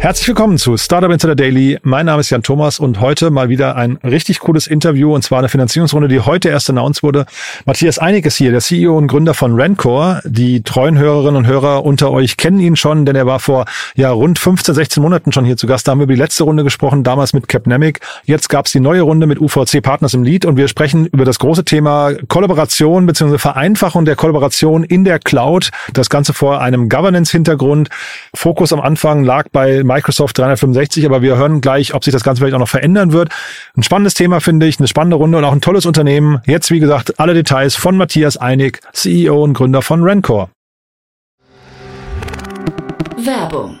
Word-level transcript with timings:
Herzlich 0.00 0.28
willkommen 0.28 0.56
zu 0.56 0.78
Startup 0.78 1.10
Insider 1.10 1.34
Daily. 1.34 1.78
Mein 1.82 2.06
Name 2.06 2.20
ist 2.20 2.30
Jan 2.30 2.42
Thomas 2.42 2.78
und 2.78 3.00
heute 3.02 3.30
mal 3.30 3.50
wieder 3.50 3.76
ein 3.76 3.98
richtig 4.02 4.40
cooles 4.40 4.66
Interview 4.66 5.14
und 5.14 5.20
zwar 5.20 5.40
eine 5.40 5.50
Finanzierungsrunde, 5.50 6.08
die 6.08 6.20
heute 6.20 6.48
erst 6.48 6.70
announced 6.70 7.02
wurde. 7.02 7.26
Matthias 7.66 7.98
Einig 7.98 8.24
ist 8.24 8.36
hier, 8.36 8.50
der 8.50 8.60
CEO 8.62 8.96
und 8.96 9.08
Gründer 9.08 9.34
von 9.34 9.60
Rancor. 9.60 10.22
Die 10.24 10.62
treuen 10.62 10.96
Hörerinnen 10.96 11.36
und 11.36 11.46
Hörer 11.46 11.84
unter 11.84 12.12
euch 12.12 12.38
kennen 12.38 12.60
ihn 12.60 12.76
schon, 12.76 13.04
denn 13.04 13.14
er 13.14 13.26
war 13.26 13.40
vor 13.40 13.66
ja 13.94 14.10
rund 14.10 14.38
15, 14.38 14.74
16 14.74 15.02
Monaten 15.02 15.32
schon 15.32 15.44
hier 15.44 15.58
zu 15.58 15.66
Gast. 15.66 15.86
Da 15.86 15.92
haben 15.92 15.98
wir 15.98 16.04
über 16.04 16.14
die 16.14 16.20
letzte 16.20 16.44
Runde 16.44 16.64
gesprochen, 16.64 17.04
damals 17.04 17.34
mit 17.34 17.46
Capnemic. 17.46 18.00
Jetzt 18.24 18.48
gab 18.48 18.64
es 18.64 18.72
die 18.72 18.80
neue 18.80 19.02
Runde 19.02 19.26
mit 19.26 19.38
UVC 19.38 19.82
Partners 19.82 20.14
im 20.14 20.22
Lead 20.22 20.46
und 20.46 20.56
wir 20.56 20.68
sprechen 20.68 21.08
über 21.08 21.26
das 21.26 21.38
große 21.38 21.66
Thema 21.66 22.14
Kollaboration 22.28 23.04
bzw. 23.04 23.36
Vereinfachung 23.36 24.06
der 24.06 24.16
Kollaboration 24.16 24.82
in 24.82 25.04
der 25.04 25.18
Cloud. 25.18 25.68
Das 25.92 26.08
Ganze 26.08 26.32
vor 26.32 26.62
einem 26.62 26.88
Governance-Hintergrund. 26.88 27.90
Fokus 28.34 28.72
am 28.72 28.80
Anfang 28.80 29.24
lag 29.24 29.48
bei 29.52 29.82
Microsoft 29.90 30.38
365, 30.38 31.04
aber 31.04 31.20
wir 31.20 31.36
hören 31.36 31.60
gleich, 31.60 31.94
ob 31.94 32.04
sich 32.04 32.12
das 32.12 32.22
Ganze 32.22 32.40
vielleicht 32.40 32.54
auch 32.54 32.60
noch 32.60 32.68
verändern 32.68 33.12
wird. 33.12 33.30
Ein 33.76 33.82
spannendes 33.82 34.14
Thema, 34.14 34.40
finde 34.40 34.66
ich, 34.66 34.78
eine 34.78 34.86
spannende 34.86 35.16
Runde 35.16 35.38
und 35.38 35.44
auch 35.44 35.52
ein 35.52 35.60
tolles 35.60 35.84
Unternehmen. 35.84 36.40
Jetzt, 36.46 36.70
wie 36.70 36.78
gesagt, 36.78 37.18
alle 37.18 37.34
Details 37.34 37.74
von 37.74 37.96
Matthias 37.96 38.36
Einig, 38.36 38.80
CEO 38.92 39.42
und 39.42 39.54
Gründer 39.54 39.82
von 39.82 40.02
Rancor. 40.04 40.50
Werbung. 43.16 43.80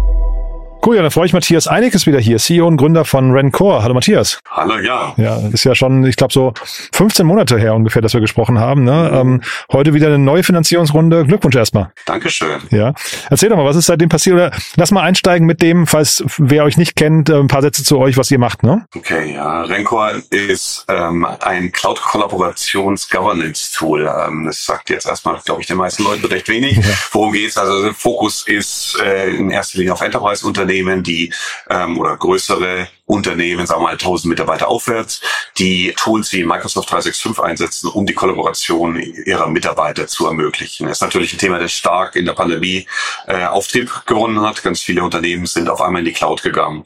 Cool, 0.83 0.95
ja, 0.95 1.03
dann 1.03 1.11
freue 1.11 1.27
ich 1.27 1.33
Matthias 1.33 1.67
Einig 1.67 1.93
ist 1.93 2.07
wieder 2.07 2.19
hier, 2.19 2.39
CEO 2.39 2.65
und 2.65 2.77
Gründer 2.77 3.05
von 3.05 3.29
Rancor. 3.31 3.83
Hallo 3.83 3.93
Matthias. 3.93 4.39
Hallo, 4.49 4.79
ja. 4.79 5.13
Ja, 5.15 5.37
ist 5.53 5.63
ja 5.63 5.75
schon, 5.75 6.03
ich 6.07 6.15
glaube, 6.15 6.33
so 6.33 6.55
15 6.93 7.23
Monate 7.23 7.59
her 7.59 7.75
ungefähr, 7.75 8.01
dass 8.01 8.15
wir 8.15 8.21
gesprochen 8.21 8.57
haben. 8.57 8.83
Ne? 8.83 9.11
Ähm, 9.13 9.43
heute 9.71 9.93
wieder 9.93 10.07
eine 10.07 10.17
neue 10.17 10.41
Finanzierungsrunde. 10.41 11.25
Glückwunsch 11.25 11.55
erstmal. 11.55 11.91
Dankeschön. 12.07 12.61
Ja. 12.71 12.95
Erzähl 13.29 13.49
doch 13.49 13.57
mal, 13.57 13.65
was 13.65 13.75
ist 13.75 13.85
seitdem 13.85 14.09
passiert? 14.09 14.33
Oder 14.33 14.49
lass 14.75 14.89
mal 14.89 15.03
einsteigen 15.03 15.45
mit 15.45 15.61
dem, 15.61 15.85
falls 15.85 16.23
wer 16.39 16.63
euch 16.63 16.77
nicht 16.77 16.95
kennt, 16.95 17.29
äh, 17.29 17.35
ein 17.35 17.47
paar 17.47 17.61
Sätze 17.61 17.83
zu 17.83 17.99
euch, 17.99 18.17
was 18.17 18.31
ihr 18.31 18.39
macht, 18.39 18.63
ne? 18.63 18.87
Okay, 18.95 19.35
ja. 19.35 19.61
Rencor 19.61 20.13
ist 20.31 20.87
ähm, 20.89 21.27
ein 21.41 21.71
Cloud-Kollaborations-Governance-Tool. 21.71 24.11
Ähm, 24.27 24.45
das 24.47 24.65
sagt 24.65 24.89
jetzt 24.89 25.05
erstmal, 25.05 25.39
glaube 25.45 25.61
ich, 25.61 25.67
den 25.67 25.77
meisten 25.77 26.03
Leuten 26.03 26.25
recht 26.25 26.49
wenig. 26.49 26.77
Ja. 26.77 26.83
Worum 27.11 27.33
geht's? 27.33 27.55
Also 27.55 27.83
der 27.83 27.93
Fokus 27.93 28.47
ist 28.47 28.99
äh, 29.05 29.29
in 29.29 29.51
erster 29.51 29.77
Linie 29.77 29.93
auf 29.93 30.01
Enterprise-Unternehmen, 30.01 30.70
die 31.03 31.33
ähm, 31.69 31.99
oder 31.99 32.17
größere 32.17 32.87
Unternehmen, 33.11 33.67
sagen 33.67 33.81
wir 33.81 33.87
mal 33.87 33.91
1000 33.91 34.29
Mitarbeiter 34.29 34.69
aufwärts, 34.69 35.19
die 35.57 35.93
Tools 35.97 36.31
wie 36.31 36.45
Microsoft 36.45 36.89
365 36.91 37.43
einsetzen, 37.43 37.89
um 37.89 38.05
die 38.05 38.13
Kollaboration 38.13 38.95
ihrer 38.97 39.47
Mitarbeiter 39.47 40.07
zu 40.07 40.27
ermöglichen. 40.27 40.87
Das 40.87 40.97
ist 40.97 41.01
natürlich 41.01 41.33
ein 41.33 41.37
Thema, 41.37 41.59
das 41.59 41.73
stark 41.73 42.15
in 42.15 42.25
der 42.25 42.33
Pandemie 42.33 42.87
äh, 43.27 43.43
Auftrieb 43.45 44.03
gewonnen 44.05 44.39
hat. 44.41 44.63
Ganz 44.63 44.81
viele 44.81 45.03
Unternehmen 45.03 45.45
sind 45.45 45.69
auf 45.69 45.81
einmal 45.81 45.99
in 45.99 46.05
die 46.05 46.13
Cloud 46.13 46.41
gegangen. 46.41 46.85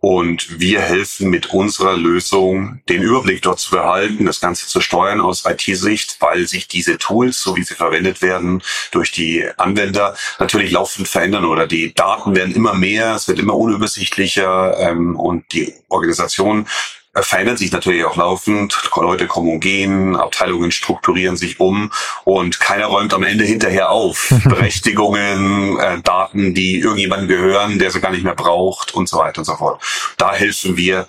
Und 0.00 0.60
wir 0.60 0.80
helfen 0.80 1.28
mit 1.28 1.52
unserer 1.52 1.96
Lösung, 1.96 2.80
den 2.88 3.02
Überblick 3.02 3.42
dort 3.42 3.58
zu 3.58 3.72
behalten, 3.72 4.26
das 4.26 4.38
Ganze 4.38 4.68
zu 4.68 4.80
steuern 4.80 5.20
aus 5.20 5.44
IT-Sicht, 5.44 6.18
weil 6.20 6.46
sich 6.46 6.68
diese 6.68 6.98
Tools, 6.98 7.42
so 7.42 7.56
wie 7.56 7.64
sie 7.64 7.74
verwendet 7.74 8.22
werden, 8.22 8.62
durch 8.92 9.10
die 9.10 9.44
Anwender 9.56 10.14
natürlich 10.38 10.70
laufend 10.70 11.08
verändern 11.08 11.44
oder 11.44 11.66
die 11.66 11.94
Daten 11.94 12.36
werden 12.36 12.54
immer 12.54 12.74
mehr, 12.74 13.16
es 13.16 13.26
wird 13.26 13.40
immer 13.40 13.56
unübersichtlicher 13.56 14.78
ähm, 14.78 15.16
und 15.16 15.47
die 15.52 15.74
Organisation 15.88 16.66
verändert 17.22 17.58
sich 17.58 17.72
natürlich 17.72 18.04
auch 18.04 18.16
laufend. 18.16 18.78
Leute 18.96 19.26
kommen 19.26 19.52
und 19.52 19.60
gehen, 19.60 20.16
Abteilungen 20.16 20.70
strukturieren 20.70 21.36
sich 21.36 21.60
um 21.60 21.92
und 22.24 22.60
keiner 22.60 22.86
räumt 22.86 23.14
am 23.14 23.22
Ende 23.22 23.44
hinterher 23.44 23.90
auf. 23.90 24.32
Berechtigungen, 24.44 25.78
äh, 25.78 26.00
Daten, 26.02 26.54
die 26.54 26.80
irgendjemandem 26.80 27.28
gehören, 27.28 27.78
der 27.78 27.90
sie 27.90 28.00
gar 28.00 28.10
nicht 28.10 28.24
mehr 28.24 28.34
braucht 28.34 28.94
und 28.94 29.08
so 29.08 29.18
weiter 29.18 29.38
und 29.38 29.44
so 29.44 29.56
fort. 29.56 29.82
Da 30.16 30.34
helfen 30.34 30.76
wir 30.76 31.06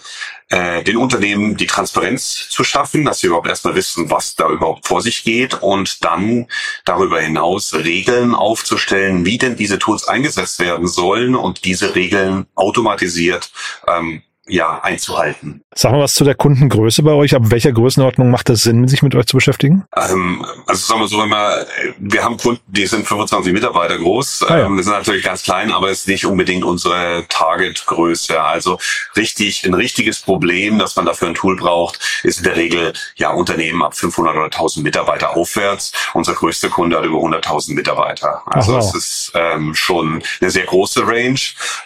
äh, 0.49 0.83
den 0.83 0.97
Unternehmen 0.97 1.57
die 1.57 1.67
Transparenz 1.67 2.47
zu 2.49 2.63
schaffen, 2.63 3.05
dass 3.05 3.19
sie 3.19 3.27
überhaupt 3.27 3.47
erstmal 3.47 3.75
wissen, 3.75 4.09
was 4.09 4.35
da 4.35 4.49
überhaupt 4.49 4.87
vor 4.87 5.01
sich 5.01 5.23
geht 5.23 5.61
und 5.61 6.03
dann 6.05 6.47
darüber 6.85 7.19
hinaus 7.19 7.73
Regeln 7.73 8.33
aufzustellen, 8.35 9.25
wie 9.25 9.37
denn 9.37 9.55
diese 9.55 9.79
Tools 9.79 10.07
eingesetzt 10.07 10.59
werden 10.59 10.87
sollen 10.87 11.35
und 11.35 11.65
diese 11.65 11.95
Regeln 11.95 12.45
automatisiert 12.55 13.51
ähm, 13.87 14.21
ja, 14.49 14.79
einzuhalten. 14.81 15.61
Sag 15.75 15.91
mal 15.91 16.01
was 16.01 16.13
zu 16.15 16.23
der 16.23 16.35
Kundengröße 16.35 17.03
bei 17.03 17.11
euch. 17.11 17.35
Ab 17.35 17.43
welcher 17.45 17.71
Größenordnung 17.71 18.31
macht 18.31 18.49
es 18.49 18.63
Sinn, 18.63 18.87
sich 18.87 19.03
mit 19.03 19.15
euch 19.15 19.27
zu 19.27 19.37
beschäftigen? 19.37 19.85
Ähm, 19.95 20.45
also 20.65 20.85
sagen 20.85 20.99
wir 21.01 21.07
so 21.07 21.23
immer, 21.23 21.65
wir 21.99 22.23
haben 22.23 22.37
Kunden, 22.37 22.61
die 22.67 22.85
sind 22.87 23.07
25 23.07 23.53
Mitarbeiter 23.53 23.97
groß. 23.97 24.45
Ah, 24.47 24.57
ja. 24.57 24.65
ähm, 24.65 24.75
wir 24.75 24.83
sind 24.83 24.93
natürlich 24.93 25.23
ganz 25.23 25.43
klein, 25.43 25.71
aber 25.71 25.89
es 25.89 26.01
ist 26.01 26.07
nicht 26.07 26.25
unbedingt 26.25 26.63
unsere 26.63 27.25
Targetgröße. 27.29 28.41
Also 28.41 28.79
richtig, 29.15 29.65
ein 29.65 29.73
richtiges 29.73 30.19
Problem, 30.19 30.79
dass 30.79 30.95
man 30.95 31.05
dafür 31.05 31.29
ein 31.29 31.35
Tool 31.35 31.55
braucht, 31.55 31.99
ist 32.23 32.39
in 32.39 32.43
der 32.45 32.55
Regel 32.55 32.93
ja 33.15 33.29
Unternehmen 33.29 33.83
ab 33.83 33.95
500 33.95 34.35
oder 34.35 34.45
1000 34.45 34.83
Mitarbeiter 34.83 35.35
aufwärts. 35.37 35.91
Unser 36.13 36.33
größter 36.33 36.69
Kunde 36.69 36.97
hat 36.97 37.05
über 37.05 37.19
100.000 37.19 37.75
Mitarbeiter. 37.75 38.41
Also 38.45 38.77
es 38.77 38.95
ist 38.95 39.31
ähm, 39.35 39.75
schon 39.75 40.23
eine 40.41 40.49
sehr 40.49 40.65
große 40.65 41.07
Range. 41.07 41.39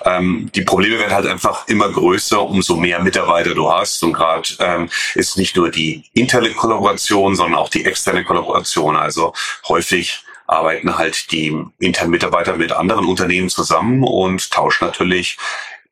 Ähm, 0.05 0.49
die 0.55 0.61
Probleme 0.61 0.99
werden 0.99 1.13
halt 1.13 1.27
einfach 1.27 1.67
immer 1.67 1.89
größer 1.89 2.52
umso 2.53 2.75
mehr 2.75 3.01
Mitarbeiter 3.01 3.55
du 3.55 3.71
hast. 3.71 4.03
Und 4.03 4.13
gerade 4.13 4.47
ähm, 4.59 4.89
ist 5.15 5.37
nicht 5.37 5.55
nur 5.55 5.69
die 5.69 6.03
interne 6.13 6.51
Kollaboration, 6.51 7.35
sondern 7.35 7.59
auch 7.59 7.69
die 7.69 7.85
externe 7.85 8.23
Kollaboration. 8.23 8.95
Also 8.95 9.33
häufig 9.67 10.23
arbeiten 10.45 10.97
halt 10.97 11.31
die 11.31 11.57
internen 11.79 12.11
Mitarbeiter 12.11 12.55
mit 12.55 12.71
anderen 12.71 13.05
Unternehmen 13.05 13.49
zusammen 13.49 14.03
und 14.03 14.51
tauschen 14.51 14.85
natürlich 14.85 15.37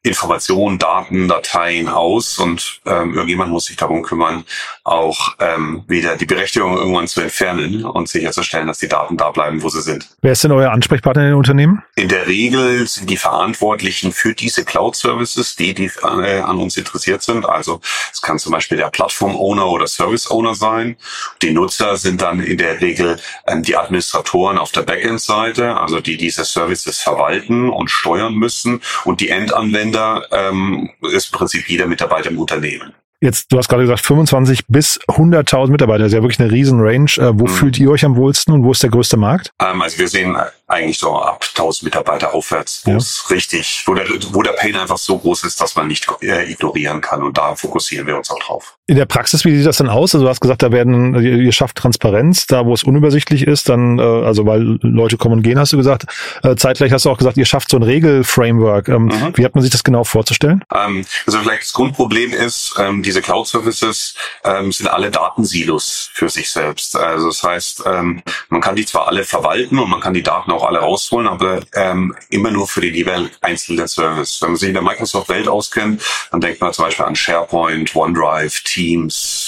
Informationen, 0.03 0.79
Daten, 0.79 1.27
Dateien 1.27 1.87
aus 1.87 2.39
und 2.39 2.81
ähm, 2.87 3.13
irgendjemand 3.13 3.51
muss 3.51 3.65
sich 3.65 3.75
darum 3.75 4.01
kümmern, 4.01 4.45
auch 4.83 5.35
ähm, 5.39 5.83
wieder 5.87 6.17
die 6.17 6.25
Berechtigung 6.25 6.75
irgendwann 6.75 7.07
zu 7.07 7.21
entfernen 7.21 7.85
und 7.85 8.09
sicherzustellen, 8.09 8.65
dass 8.65 8.79
die 8.79 8.87
Daten 8.87 9.15
da 9.15 9.29
bleiben, 9.29 9.61
wo 9.61 9.69
sie 9.69 9.81
sind. 9.81 10.09
Wer 10.21 10.31
ist 10.31 10.43
denn 10.43 10.53
euer 10.53 10.71
Ansprechpartner 10.71 11.21
in 11.21 11.29
den 11.29 11.37
Unternehmen? 11.37 11.83
In 11.95 12.09
der 12.09 12.25
Regel 12.25 12.87
sind 12.87 13.11
die 13.11 13.17
Verantwortlichen 13.17 14.11
für 14.11 14.33
diese 14.33 14.65
Cloud-Services, 14.65 15.55
die, 15.55 15.75
die 15.75 15.91
äh, 16.01 16.39
an 16.39 16.57
uns 16.57 16.77
interessiert 16.77 17.21
sind. 17.21 17.45
Also 17.45 17.79
es 18.11 18.23
kann 18.23 18.39
zum 18.39 18.53
Beispiel 18.53 18.79
der 18.79 18.89
Plattform-Owner 18.89 19.67
oder 19.67 19.85
Service-Owner 19.85 20.55
sein. 20.55 20.97
Die 21.43 21.51
Nutzer 21.51 21.95
sind 21.97 22.23
dann 22.23 22.39
in 22.39 22.57
der 22.57 22.81
Regel 22.81 23.19
ähm, 23.45 23.61
die 23.61 23.77
Administratoren 23.77 24.57
auf 24.57 24.71
der 24.71 24.81
Backend-Seite, 24.81 25.77
also 25.77 26.01
die 26.01 26.17
diese 26.17 26.43
Services 26.43 26.99
verwalten 26.99 27.69
und 27.69 27.91
steuern 27.91 28.33
müssen 28.33 28.81
und 29.05 29.21
die 29.21 29.29
Endanwender 29.29 29.90
Anwender 29.91 30.27
ähm, 30.31 30.89
ist 31.11 31.31
im 31.31 31.37
Prinzip 31.37 31.67
jeder 31.67 31.87
Mitarbeiter 31.87 32.29
im 32.29 32.39
Unternehmen. 32.39 32.93
Jetzt, 33.23 33.51
du 33.51 33.59
hast 33.59 33.69
gerade 33.69 33.83
gesagt, 33.83 34.03
25 34.03 34.65
bis 34.67 34.99
100.000 35.01 35.69
Mitarbeiter, 35.69 35.99
das 35.99 36.07
ist 36.07 36.15
ja 36.15 36.23
wirklich 36.23 36.39
eine 36.39 36.51
riesen 36.51 36.79
Range. 36.79 37.11
Äh, 37.17 37.39
wo 37.39 37.45
mhm. 37.45 37.49
fühlt 37.49 37.77
ihr 37.77 37.91
euch 37.91 38.03
am 38.03 38.15
wohlsten 38.15 38.51
und 38.51 38.63
wo 38.63 38.71
ist 38.71 38.81
der 38.81 38.89
größte 38.89 39.15
Markt? 39.15 39.51
Ähm, 39.61 39.79
also 39.79 39.99
wir 39.99 40.07
sehen 40.07 40.35
eigentlich 40.65 40.97
so 40.97 41.15
ab 41.15 41.45
1000 41.47 41.83
Mitarbeiter 41.83 42.33
aufwärts, 42.33 42.81
wo 42.83 42.91
ja. 42.91 42.97
es 42.97 43.29
richtig, 43.29 43.83
wo 43.85 43.93
der, 43.93 44.07
wo 44.31 44.41
der 44.41 44.53
Pain 44.53 44.75
einfach 44.75 44.97
so 44.97 45.19
groß 45.19 45.43
ist, 45.43 45.61
dass 45.61 45.75
man 45.75 45.87
nicht 45.87 46.07
äh, 46.23 46.51
ignorieren 46.51 46.99
kann 46.99 47.21
und 47.21 47.37
da 47.37 47.55
fokussieren 47.55 48.07
wir 48.07 48.17
uns 48.17 48.31
auch 48.31 48.39
drauf. 48.39 48.79
In 48.91 48.97
der 48.97 49.05
Praxis, 49.05 49.45
wie 49.45 49.55
sieht 49.55 49.65
das 49.65 49.77
denn 49.77 49.87
aus? 49.87 50.13
Also 50.13 50.25
du 50.25 50.29
hast 50.29 50.41
gesagt, 50.41 50.61
da 50.61 50.73
werden, 50.73 51.15
ihr 51.23 51.53
schafft 51.53 51.77
Transparenz, 51.77 52.45
da 52.45 52.65
wo 52.65 52.73
es 52.73 52.83
unübersichtlich 52.83 53.47
ist, 53.47 53.69
dann, 53.69 53.99
äh, 53.99 54.01
also 54.01 54.45
weil 54.45 54.79
Leute 54.81 55.15
kommen 55.15 55.35
und 55.35 55.43
gehen, 55.43 55.57
hast 55.57 55.71
du 55.71 55.77
gesagt. 55.77 56.07
Äh, 56.43 56.57
zeitgleich 56.57 56.91
hast 56.91 57.05
du 57.05 57.09
auch 57.09 57.17
gesagt, 57.17 57.37
ihr 57.37 57.45
schafft 57.45 57.69
so 57.69 57.77
ein 57.77 57.83
Regelframework. 57.83 58.89
Ähm, 58.89 59.03
mhm. 59.03 59.31
Wie 59.35 59.45
hat 59.45 59.55
man 59.55 59.61
sich 59.61 59.71
das 59.71 59.85
genau 59.85 60.03
vorzustellen? 60.03 60.61
Ähm, 60.75 61.05
also 61.25 61.39
vielleicht 61.39 61.61
das 61.61 61.71
Grundproblem 61.71 62.33
ist, 62.33 62.75
ähm, 62.79 63.01
diese 63.01 63.21
Cloud-Services 63.21 64.13
ähm, 64.43 64.73
sind 64.73 64.87
alle 64.87 65.09
Datensilos 65.09 66.09
für 66.13 66.27
sich 66.27 66.51
selbst. 66.51 66.97
Also 66.97 67.27
das 67.27 67.43
heißt, 67.43 67.83
ähm, 67.85 68.21
man 68.49 68.59
kann 68.59 68.75
die 68.75 68.85
zwar 68.85 69.07
alle 69.07 69.23
verwalten 69.23 69.79
und 69.79 69.89
man 69.89 70.01
kann 70.01 70.13
die 70.13 70.21
Daten 70.21 70.51
auch 70.51 70.67
alle 70.67 70.79
rausholen, 70.79 71.29
aber 71.29 71.61
ähm, 71.75 72.13
immer 72.29 72.51
nur 72.51 72.67
für 72.67 72.81
den 72.81 72.93
jeweils 72.93 73.29
einzelnen 73.39 73.87
Service. 73.87 74.41
Wenn 74.41 74.49
man 74.49 74.57
sich 74.57 74.67
in 74.67 74.73
der 74.73 74.83
Microsoft-Welt 74.83 75.47
auskennt, 75.47 76.03
dann 76.29 76.41
denkt 76.41 76.59
man 76.59 76.73
zum 76.73 76.83
Beispiel 76.83 77.05
an 77.05 77.15
SharePoint, 77.15 77.95
OneDrive, 77.95 78.59
Teams, 78.63 78.80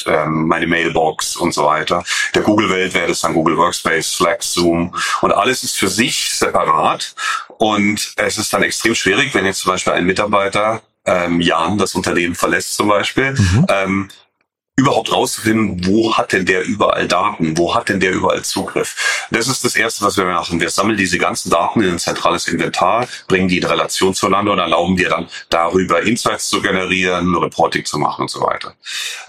ähm, 0.08 0.48
meine 0.48 0.68
Mailbox 0.68 1.36
und 1.36 1.54
so 1.54 1.66
weiter. 1.66 2.04
Der 2.36 2.42
Google-Welt 2.42 2.94
wäre 2.94 3.08
das 3.08 3.22
dann 3.22 3.34
Google 3.34 3.58
Workspace, 3.58 4.14
Slack, 4.14 4.44
Zoom 4.44 4.96
und 5.22 5.32
alles 5.32 5.64
ist 5.64 5.78
für 5.78 5.88
sich 5.88 6.32
separat 6.32 7.16
und 7.58 8.14
es 8.16 8.38
ist 8.38 8.54
dann 8.54 8.64
extrem 8.64 8.96
schwierig, 8.96 9.34
wenn 9.34 9.46
jetzt 9.46 9.60
zum 9.60 9.72
Beispiel 9.72 9.94
ein 9.94 10.06
Mitarbeiter 10.06 10.82
ähm, 11.06 11.42
Jan 11.42 11.78
das 11.78 11.96
Unternehmen 11.96 12.36
verlässt 12.36 12.76
zum 12.76 12.88
Beispiel, 12.88 13.34
mhm. 13.34 13.66
ähm, 13.70 14.10
überhaupt 14.76 15.12
rauszufinden, 15.12 15.86
wo 15.86 16.18
hat 16.18 16.34
denn 16.34 16.48
der 16.48 16.64
überall 16.64 17.08
Daten, 17.08 17.56
wo 17.58 17.76
hat 17.76 17.90
denn 17.90 18.00
der 18.00 18.12
überall 18.12 18.44
Zugriff. 18.44 19.28
Das 19.30 19.48
ist 19.48 19.64
das 19.64 19.76
Erste, 19.76 20.04
was 20.04 20.18
wir 20.18 20.26
machen. 20.26 20.60
Wir 20.60 20.70
sammeln 20.72 20.98
diese 20.98 21.20
ganzen 21.20 21.52
Daten 21.52 21.84
in 21.84 21.92
ein 21.92 22.00
zentrales 22.00 22.48
Inventar, 22.48 23.08
bringen 23.28 23.48
die 23.48 23.60
in 23.60 23.66
Relation 23.66 24.16
zueinander 24.16 24.54
und 24.54 24.60
erlauben 24.60 24.98
dir 24.98 25.10
dann 25.10 25.28
darüber 25.50 26.02
Insights 26.02 26.50
zu 26.50 26.60
generieren, 26.60 27.36
Reporting 27.36 27.86
zu 27.86 28.00
machen 28.00 28.24
und 28.24 28.32
so 28.32 28.42
weiter. 28.42 28.74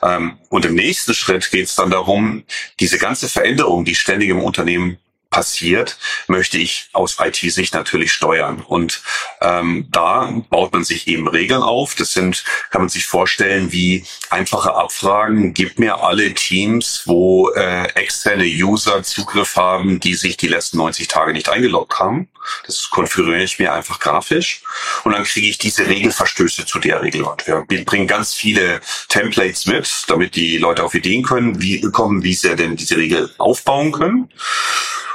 Ähm, 0.02 0.38
und 0.48 0.64
im 0.64 0.74
nächsten 0.74 1.12
Schritt 1.12 1.50
geht 1.50 1.66
es 1.66 1.74
dann 1.74 1.90
darum, 1.90 2.44
diese 2.80 2.96
ganze 2.96 3.28
Veränderung, 3.28 3.84
die 3.84 3.94
ständig 3.94 4.30
im 4.30 4.42
Unternehmen 4.42 4.98
passiert, 5.34 5.98
möchte 6.28 6.58
ich 6.58 6.90
aus 6.92 7.16
IT-Sicht 7.18 7.74
natürlich 7.74 8.12
steuern. 8.12 8.62
Und 8.64 9.02
ähm, 9.40 9.88
da 9.90 10.32
baut 10.48 10.72
man 10.72 10.84
sich 10.84 11.08
eben 11.08 11.26
Regeln 11.26 11.60
auf. 11.60 11.96
Das 11.96 12.12
sind, 12.12 12.44
kann 12.70 12.82
man 12.82 12.88
sich 12.88 13.04
vorstellen, 13.04 13.72
wie 13.72 14.04
einfache 14.30 14.74
Abfragen. 14.76 15.52
Gib 15.52 15.80
mir 15.80 16.04
alle 16.04 16.34
Teams, 16.34 17.02
wo 17.06 17.50
äh, 17.50 17.88
externe 17.94 18.44
User 18.44 19.02
Zugriff 19.02 19.56
haben, 19.56 19.98
die 19.98 20.14
sich 20.14 20.36
die 20.36 20.46
letzten 20.46 20.76
90 20.76 21.08
Tage 21.08 21.32
nicht 21.32 21.48
eingeloggt 21.48 21.98
haben. 21.98 22.28
Das 22.66 22.88
konfiguriere 22.90 23.42
ich 23.42 23.58
mir 23.58 23.72
einfach 23.72 24.00
grafisch. 24.00 24.62
Und 25.04 25.12
dann 25.12 25.24
kriege 25.24 25.48
ich 25.48 25.58
diese 25.58 25.86
Regelverstöße 25.86 26.66
zu 26.66 26.78
der 26.78 27.02
Regel. 27.02 27.24
Wir 27.68 27.84
bringen 27.84 28.06
ganz 28.06 28.34
viele 28.34 28.80
Templates 29.08 29.66
mit, 29.66 30.04
damit 30.08 30.36
die 30.36 30.58
Leute 30.58 30.84
auf 30.84 30.94
Ideen 30.94 31.22
können, 31.22 31.60
wie 31.60 31.80
kommen, 31.80 32.22
wie 32.22 32.34
sie 32.34 32.54
denn 32.56 32.76
diese 32.76 32.96
Regel 32.96 33.30
aufbauen 33.38 33.92
können. 33.92 34.30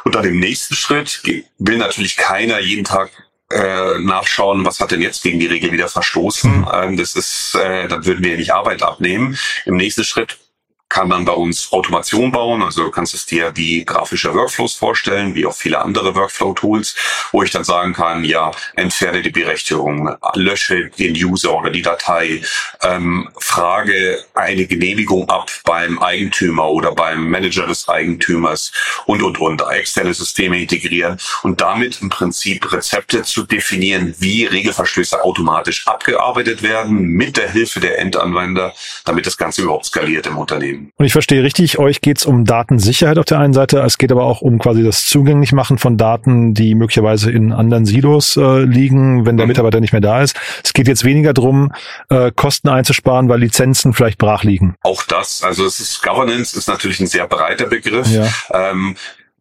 Und 0.03 0.15
dann 0.15 0.25
im 0.25 0.39
nächsten 0.39 0.75
Schritt 0.75 1.21
will 1.57 1.77
natürlich 1.77 2.17
keiner 2.17 2.59
jeden 2.59 2.85
Tag 2.85 3.11
äh, 3.51 3.97
nachschauen, 3.99 4.65
was 4.65 4.79
hat 4.79 4.91
denn 4.91 5.01
jetzt 5.01 5.23
gegen 5.23 5.39
die 5.39 5.47
Regel 5.47 5.71
wieder 5.71 5.87
verstoßen. 5.87 6.59
Mhm. 6.59 6.69
Ähm, 6.71 6.97
das 6.97 7.15
ist, 7.15 7.55
äh, 7.55 7.87
dann 7.87 8.05
würden 8.05 8.23
wir 8.23 8.37
nicht 8.37 8.53
Arbeit 8.53 8.83
abnehmen. 8.83 9.37
Im 9.65 9.75
nächsten 9.75 10.03
Schritt 10.03 10.37
kann 10.89 11.07
man 11.07 11.23
bei 11.23 11.33
uns 11.33 11.71
Automation 11.71 12.31
bauen. 12.31 12.63
Also 12.63 12.83
du 12.83 12.91
kannst 12.91 13.13
es 13.13 13.25
dir 13.25 13.51
wie 13.55 13.85
grafische 13.85 14.33
Workflows 14.33 14.73
vorstellen, 14.73 15.35
wie 15.35 15.45
auch 15.45 15.55
viele 15.55 15.79
andere 15.79 16.15
Workflow-Tools, 16.15 16.95
wo 17.31 17.43
ich 17.43 17.51
dann 17.51 17.63
sagen 17.63 17.93
kann, 17.93 18.23
ja, 18.23 18.51
entferne 18.75 19.21
die 19.21 19.29
Berechtigung, 19.29 20.15
lösche 20.33 20.89
den 20.89 21.13
User 21.13 21.55
oder 21.55 21.69
die 21.69 21.83
Datei, 21.83 22.41
ähm, 22.81 23.29
frage 23.39 24.23
eine 24.33 24.65
Genehmigung 24.65 25.29
ab 25.29 25.51
beim 25.63 25.99
Eigentümer 25.99 26.69
oder 26.69 26.93
beim 26.93 27.29
Manager 27.29 27.67
des 27.67 27.87
Eigentümers 27.87 28.71
und, 29.05 29.21
und, 29.21 29.39
und, 29.39 29.61
externe 29.69 30.13
Systeme 30.13 30.59
integrieren 30.59 31.19
und 31.43 31.61
damit 31.61 32.01
im 32.01 32.09
Prinzip 32.09 32.71
Rezepte 32.71 33.21
zu 33.23 33.43
definieren, 33.43 34.15
wie 34.17 34.45
Regelverstöße 34.45 35.23
automatisch 35.23 35.87
abgearbeitet 35.87 36.63
werden 36.63 37.01
mit 37.01 37.37
der 37.37 37.51
Hilfe 37.51 37.79
der 37.79 37.99
Endanwender, 37.99 38.73
damit 39.05 39.27
das 39.27 39.37
Ganze 39.37 39.61
überhaupt 39.61 39.85
skaliert 39.85 40.25
im 40.25 40.37
Unternehmen. 40.37 40.78
Und 40.95 41.05
ich 41.05 41.11
verstehe 41.11 41.43
richtig, 41.43 41.79
euch 41.79 42.01
geht 42.01 42.19
es 42.19 42.25
um 42.25 42.45
Datensicherheit 42.45 43.17
auf 43.17 43.25
der 43.25 43.39
einen 43.39 43.53
Seite, 43.53 43.79
es 43.79 43.97
geht 43.97 44.11
aber 44.11 44.23
auch 44.23 44.41
um 44.41 44.59
quasi 44.59 44.83
das 44.83 45.07
Zugänglichmachen 45.07 45.77
von 45.77 45.97
Daten, 45.97 46.53
die 46.53 46.75
möglicherweise 46.75 47.31
in 47.31 47.51
anderen 47.51 47.85
Silos 47.85 48.37
äh, 48.37 48.63
liegen, 48.63 49.25
wenn 49.25 49.37
der. 49.37 49.49
Mitarbeiter 49.49 49.79
nicht 49.79 49.93
mehr 49.93 50.01
da 50.01 50.21
ist. 50.21 50.39
Es 50.63 50.73
geht 50.73 50.87
jetzt 50.87 51.03
weniger 51.03 51.33
drum, 51.33 51.73
äh, 52.09 52.31
Kosten 52.35 52.69
einzusparen, 52.69 53.29
weil 53.29 53.39
Lizenzen 53.39 53.93
vielleicht 53.93 54.19
brach 54.19 54.43
liegen. 54.43 54.75
Auch 54.83 55.03
das, 55.03 55.43
also 55.43 55.65
es 55.65 55.79
ist 55.79 56.03
Governance 56.03 56.57
ist 56.57 56.67
natürlich 56.67 56.99
ein 56.99 57.07
sehr 57.07 57.27
breiter 57.27 57.65
Begriff. 57.65 58.07
Ja. 58.07 58.27
Ähm, 58.51 58.95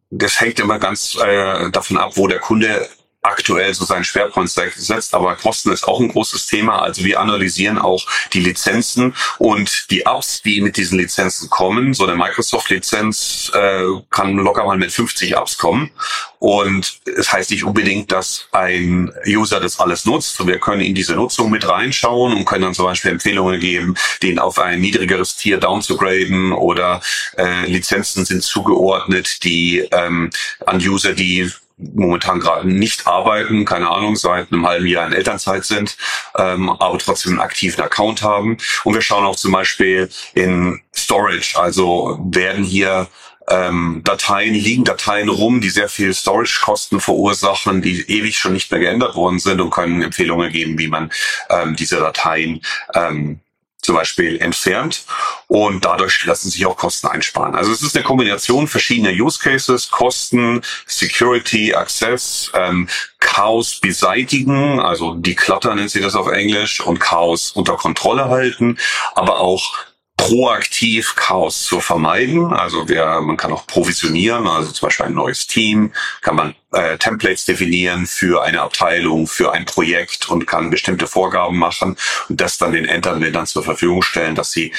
das 0.09 0.41
hängt 0.41 0.59
immer 0.59 0.79
ganz 0.79 1.17
äh, 1.23 1.69
davon 1.71 1.97
ab, 1.97 2.13
wo 2.15 2.27
der 2.27 2.39
Kunde 2.39 2.87
aktuell 3.29 3.73
so 3.73 3.85
seinen 3.85 4.03
Schwerpunkt 4.03 4.49
setzt, 4.49 5.13
aber 5.13 5.35
Kosten 5.35 5.71
ist 5.71 5.87
auch 5.87 5.99
ein 5.99 6.09
großes 6.09 6.47
Thema. 6.47 6.81
Also 6.81 7.03
wir 7.03 7.19
analysieren 7.19 7.77
auch 7.77 8.05
die 8.33 8.41
Lizenzen 8.41 9.15
und 9.37 9.85
die 9.91 10.01
Apps, 10.01 10.41
die 10.41 10.61
mit 10.61 10.77
diesen 10.77 10.97
Lizenzen 10.97 11.49
kommen. 11.49 11.93
So 11.93 12.05
eine 12.05 12.15
Microsoft-Lizenz 12.15 13.51
äh, 13.53 13.83
kann 14.09 14.35
locker 14.35 14.65
mal 14.65 14.77
mit 14.77 14.91
50 14.91 15.35
Apps 15.35 15.57
kommen. 15.57 15.91
Und 16.39 17.01
es 17.05 17.31
heißt 17.31 17.51
nicht 17.51 17.65
unbedingt, 17.65 18.11
dass 18.11 18.47
ein 18.51 19.11
User 19.27 19.59
das 19.59 19.79
alles 19.79 20.05
nutzt. 20.05 20.45
Wir 20.47 20.59
können 20.59 20.81
in 20.81 20.95
diese 20.95 21.15
Nutzung 21.15 21.51
mit 21.51 21.67
reinschauen 21.67 22.33
und 22.33 22.45
können 22.45 22.63
dann 22.63 22.73
zum 22.73 22.85
Beispiel 22.85 23.11
Empfehlungen 23.11 23.59
geben, 23.59 23.95
den 24.23 24.39
auf 24.39 24.57
ein 24.57 24.79
niedrigeres 24.79 25.35
Tier 25.35 25.57
downzugraden 25.57 26.53
oder 26.53 27.01
äh, 27.37 27.65
Lizenzen 27.65 28.23
sind 28.23 28.41
zugeordnet, 28.43 29.43
die 29.43 29.79
ähm, 29.91 30.29
an 30.65 30.77
User, 30.77 31.13
die 31.13 31.51
momentan 31.79 32.39
gerade 32.39 32.67
nicht 32.67 33.07
arbeiten, 33.07 33.65
keine 33.65 33.89
Ahnung, 33.89 34.15
seit 34.15 34.51
einem 34.51 34.67
halben 34.67 34.87
Jahr 34.87 35.07
in 35.07 35.13
Elternzeit 35.13 35.65
sind, 35.65 35.97
ähm, 36.37 36.69
aber 36.69 36.97
trotzdem 36.99 37.33
einen 37.33 37.41
aktiven 37.41 37.81
Account 37.81 38.21
haben. 38.21 38.57
Und 38.83 38.93
wir 38.93 39.01
schauen 39.01 39.25
auch 39.25 39.35
zum 39.35 39.51
Beispiel 39.51 40.09
in 40.33 40.81
Storage, 40.95 41.57
also 41.57 42.19
werden 42.31 42.63
hier 42.63 43.07
ähm, 43.49 44.01
Dateien, 44.03 44.53
liegen 44.53 44.83
Dateien 44.83 45.29
rum, 45.29 45.61
die 45.61 45.69
sehr 45.69 45.89
viel 45.89 46.13
Storage-Kosten 46.13 46.99
verursachen, 46.99 47.81
die 47.81 48.01
ewig 48.09 48.37
schon 48.37 48.53
nicht 48.53 48.69
mehr 48.71 48.79
geändert 48.79 49.15
worden 49.15 49.39
sind 49.39 49.59
und 49.59 49.71
können 49.71 50.01
Empfehlungen 50.01 50.51
geben, 50.51 50.77
wie 50.77 50.87
man 50.87 51.11
ähm, 51.49 51.75
diese 51.75 51.97
Dateien 51.97 52.61
ähm, 52.93 53.39
zum 53.81 53.95
Beispiel 53.95 54.41
entfernt 54.41 55.05
und 55.47 55.85
dadurch 55.85 56.25
lassen 56.25 56.49
sich 56.49 56.65
auch 56.65 56.75
Kosten 56.75 57.07
einsparen. 57.07 57.55
Also 57.55 57.71
es 57.71 57.81
ist 57.81 57.95
eine 57.95 58.03
Kombination 58.03 58.67
verschiedener 58.67 59.11
Use 59.11 59.39
Cases, 59.39 59.89
Kosten, 59.89 60.61
Security, 60.85 61.73
Access, 61.73 62.51
ähm, 62.53 62.87
Chaos 63.19 63.79
beseitigen, 63.79 64.79
also 64.79 65.15
declutter 65.15 65.75
nennt 65.75 65.91
sie 65.91 66.01
das 66.01 66.15
auf 66.15 66.27
Englisch 66.27 66.81
und 66.81 66.99
Chaos 66.99 67.51
unter 67.51 67.77
Kontrolle 67.77 68.25
halten, 68.29 68.77
aber 69.15 69.39
auch 69.39 69.77
proaktiv 70.19 71.15
Chaos 71.15 71.63
zu 71.63 71.79
vermeiden. 71.79 72.53
Also 72.53 72.89
wir, 72.89 73.21
man 73.21 73.37
kann 73.37 73.53
auch 73.53 73.65
provisionieren, 73.65 74.47
also 74.47 74.71
zum 74.71 74.87
Beispiel 74.87 75.05
ein 75.05 75.13
neues 75.13 75.47
Team, 75.47 75.93
kann 76.21 76.35
man 76.35 76.55
äh, 76.73 76.97
Templates 76.97 77.45
definieren 77.45 78.05
für 78.05 78.43
eine 78.43 78.61
Abteilung, 78.61 79.27
für 79.27 79.53
ein 79.53 79.65
Projekt 79.65 80.29
und 80.29 80.45
kann 80.45 80.69
bestimmte 80.69 81.07
Vorgaben 81.07 81.57
machen 81.57 81.95
und 82.27 82.41
das 82.41 82.57
dann 82.57 82.73
den 82.73 82.85
Endanwendern 82.85 83.47
zur 83.47 83.63
Verfügung 83.63 84.01
stellen, 84.01 84.35
dass 84.35 84.51
sie 84.51 84.73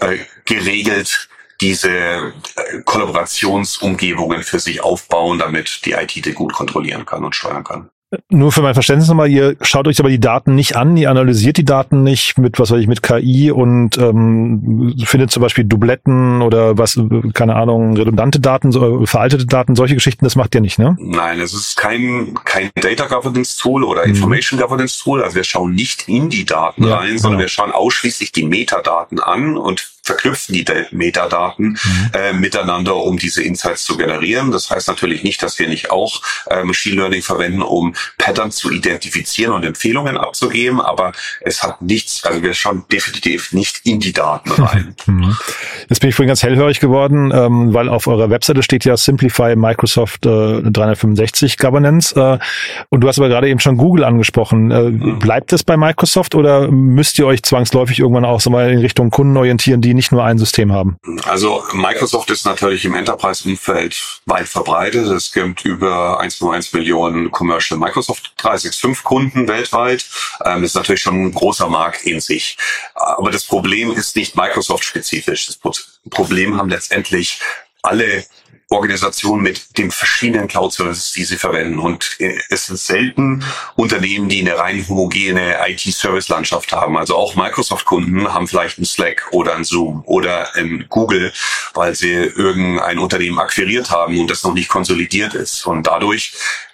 äh, 0.00 0.18
geregelt 0.44 1.28
diese 1.60 1.90
äh, 1.90 2.32
Kollaborationsumgebungen 2.84 4.42
für 4.42 4.58
sich 4.58 4.82
aufbauen, 4.82 5.38
damit 5.38 5.82
die 5.84 5.92
IT 5.92 6.14
die 6.14 6.32
gut 6.32 6.52
kontrollieren 6.52 7.06
kann 7.06 7.24
und 7.24 7.36
steuern 7.36 7.64
kann. 7.64 7.90
Nur 8.28 8.50
für 8.50 8.62
mein 8.62 8.74
Verständnis 8.74 9.08
nochmal, 9.08 9.30
ihr 9.30 9.56
schaut 9.62 9.86
euch 9.86 10.00
aber 10.00 10.08
die 10.08 10.18
Daten 10.18 10.56
nicht 10.56 10.74
an, 10.74 10.96
ihr 10.96 11.10
analysiert 11.10 11.58
die 11.58 11.64
Daten 11.64 12.02
nicht 12.02 12.38
mit, 12.38 12.58
was 12.58 12.72
weiß 12.72 12.80
ich, 12.80 12.88
mit 12.88 13.04
KI 13.04 13.52
und 13.52 13.98
ähm, 13.98 14.96
findet 15.04 15.30
zum 15.30 15.42
Beispiel 15.42 15.62
Dubletten 15.62 16.42
oder 16.42 16.76
was, 16.76 17.00
keine 17.34 17.54
Ahnung, 17.54 17.96
redundante 17.96 18.40
Daten, 18.40 18.72
so, 18.72 19.06
veraltete 19.06 19.46
Daten, 19.46 19.76
solche 19.76 19.94
Geschichten, 19.94 20.24
das 20.24 20.34
macht 20.34 20.56
ihr 20.56 20.60
nicht, 20.60 20.80
ne? 20.80 20.96
Nein, 20.98 21.38
es 21.38 21.54
ist 21.54 21.76
kein, 21.76 22.34
kein 22.44 22.70
Data 22.74 23.06
Governance 23.06 23.56
Tool 23.56 23.84
oder 23.84 24.04
mhm. 24.04 24.14
Information 24.14 24.58
mhm. 24.58 24.64
Governance 24.64 25.00
Tool. 25.00 25.22
Also 25.22 25.36
wir 25.36 25.44
schauen 25.44 25.74
nicht 25.74 26.08
in 26.08 26.30
die 26.30 26.44
Daten 26.44 26.84
ja, 26.84 26.96
rein, 26.96 27.16
sondern 27.16 27.38
genau. 27.38 27.42
wir 27.42 27.48
schauen 27.48 27.70
ausschließlich 27.70 28.32
die 28.32 28.44
Metadaten 28.44 29.20
an 29.20 29.56
und 29.56 29.88
verknüpfen 30.02 30.54
die 30.54 30.64
Metadaten 30.90 31.78
mhm. 31.82 32.10
äh, 32.12 32.32
miteinander, 32.32 32.96
um 32.96 33.18
diese 33.18 33.42
Insights 33.42 33.84
zu 33.84 33.96
generieren. 33.96 34.50
Das 34.50 34.70
heißt 34.70 34.88
natürlich 34.88 35.22
nicht, 35.22 35.42
dass 35.42 35.58
wir 35.58 35.68
nicht 35.68 35.90
auch 35.90 36.22
äh, 36.48 36.64
Machine 36.64 36.96
Learning 36.96 37.22
verwenden, 37.22 37.62
um 37.62 37.94
Patterns 38.18 38.56
zu 38.56 38.70
identifizieren 38.70 39.52
und 39.52 39.64
Empfehlungen 39.64 40.16
abzugeben, 40.16 40.80
aber 40.80 41.12
es 41.40 41.62
hat 41.62 41.82
nichts, 41.82 42.24
also 42.24 42.42
wir 42.42 42.54
schauen 42.54 42.84
definitiv 42.90 43.52
nicht 43.52 43.80
in 43.84 44.00
die 44.00 44.12
Daten 44.12 44.50
rein. 44.50 44.94
Mhm. 45.06 45.36
Jetzt 45.88 46.00
bin 46.00 46.10
ich 46.10 46.14
vorhin 46.14 46.28
ganz 46.28 46.42
hellhörig 46.42 46.80
geworden, 46.80 47.32
ähm, 47.34 47.72
weil 47.74 47.88
auf 47.88 48.06
eurer 48.06 48.30
Webseite 48.30 48.62
steht 48.62 48.84
ja 48.84 48.96
Simplify 48.96 49.56
Microsoft 49.56 50.26
äh, 50.26 50.62
365 50.62 51.58
Governance 51.58 52.14
äh, 52.14 52.38
und 52.88 53.00
du 53.00 53.08
hast 53.08 53.18
aber 53.18 53.28
gerade 53.28 53.48
eben 53.48 53.60
schon 53.60 53.76
Google 53.76 54.04
angesprochen. 54.04 54.70
Äh, 54.70 54.82
mhm. 54.82 55.18
Bleibt 55.18 55.52
es 55.52 55.64
bei 55.64 55.76
Microsoft 55.76 56.34
oder 56.34 56.70
müsst 56.70 57.18
ihr 57.18 57.26
euch 57.26 57.42
zwangsläufig 57.42 57.98
irgendwann 58.00 58.24
auch 58.24 58.40
so 58.40 58.50
mal 58.50 58.70
in 58.70 58.78
Richtung 58.78 59.10
Kunden 59.10 59.36
orientieren, 59.36 59.80
die 59.80 59.89
die 59.90 59.94
nicht 59.94 60.12
nur 60.12 60.24
ein 60.24 60.38
System 60.38 60.72
haben? 60.72 60.96
Also 61.24 61.64
Microsoft 61.72 62.30
ist 62.30 62.46
natürlich 62.46 62.84
im 62.84 62.94
Enterprise-Umfeld 62.94 64.20
weit 64.26 64.48
verbreitet. 64.48 65.06
Es 65.08 65.32
gibt 65.32 65.64
über 65.64 66.20
1,1 66.22 66.76
Millionen 66.76 67.30
Commercial 67.32 67.78
Microsoft 67.78 68.32
365 68.36 69.04
Kunden 69.04 69.48
weltweit. 69.48 70.04
Ähm, 70.44 70.62
das 70.62 70.70
ist 70.70 70.74
natürlich 70.76 71.02
schon 71.02 71.26
ein 71.26 71.34
großer 71.34 71.68
Markt 71.68 72.04
in 72.06 72.20
sich. 72.20 72.56
Aber 72.94 73.30
das 73.30 73.44
Problem 73.44 73.90
ist 73.90 74.14
nicht 74.14 74.36
Microsoft-spezifisch. 74.36 75.46
Das 75.46 75.58
Problem 76.08 76.56
haben 76.56 76.70
letztendlich 76.70 77.40
alle 77.82 78.24
Organisationen 78.72 79.42
mit 79.42 79.76
den 79.78 79.90
verschiedenen 79.90 80.46
Cloud-Services, 80.46 81.12
die 81.12 81.24
sie 81.24 81.36
verwenden. 81.36 81.80
Und 81.80 82.16
äh, 82.20 82.38
es 82.50 82.66
sind 82.66 82.78
selten 82.78 83.44
Unternehmen, 83.74 84.28
die 84.28 84.40
eine 84.40 84.56
rein 84.56 84.86
homogene 84.88 85.56
IT-Service-Landschaft 85.68 86.72
haben. 86.72 86.96
Also 86.96 87.16
auch 87.16 87.34
Microsoft-Kunden 87.34 88.32
haben 88.32 88.46
vielleicht 88.46 88.78
ein 88.78 88.84
Slack 88.84 89.26
oder 89.32 89.56
ein 89.56 89.64
Zoom 89.64 90.04
oder 90.06 90.54
ein 90.54 90.86
Google, 90.88 91.32
weil 91.74 91.96
sie 91.96 92.12
irgendein 92.12 93.00
Unternehmen 93.00 93.40
akquiriert 93.40 93.90
haben 93.90 94.20
und 94.20 94.30
das 94.30 94.44
noch 94.44 94.54
nicht 94.54 94.68
konsolidiert 94.68 95.34
ist. 95.34 95.66
Und 95.66 95.88
dadurch 95.88 96.32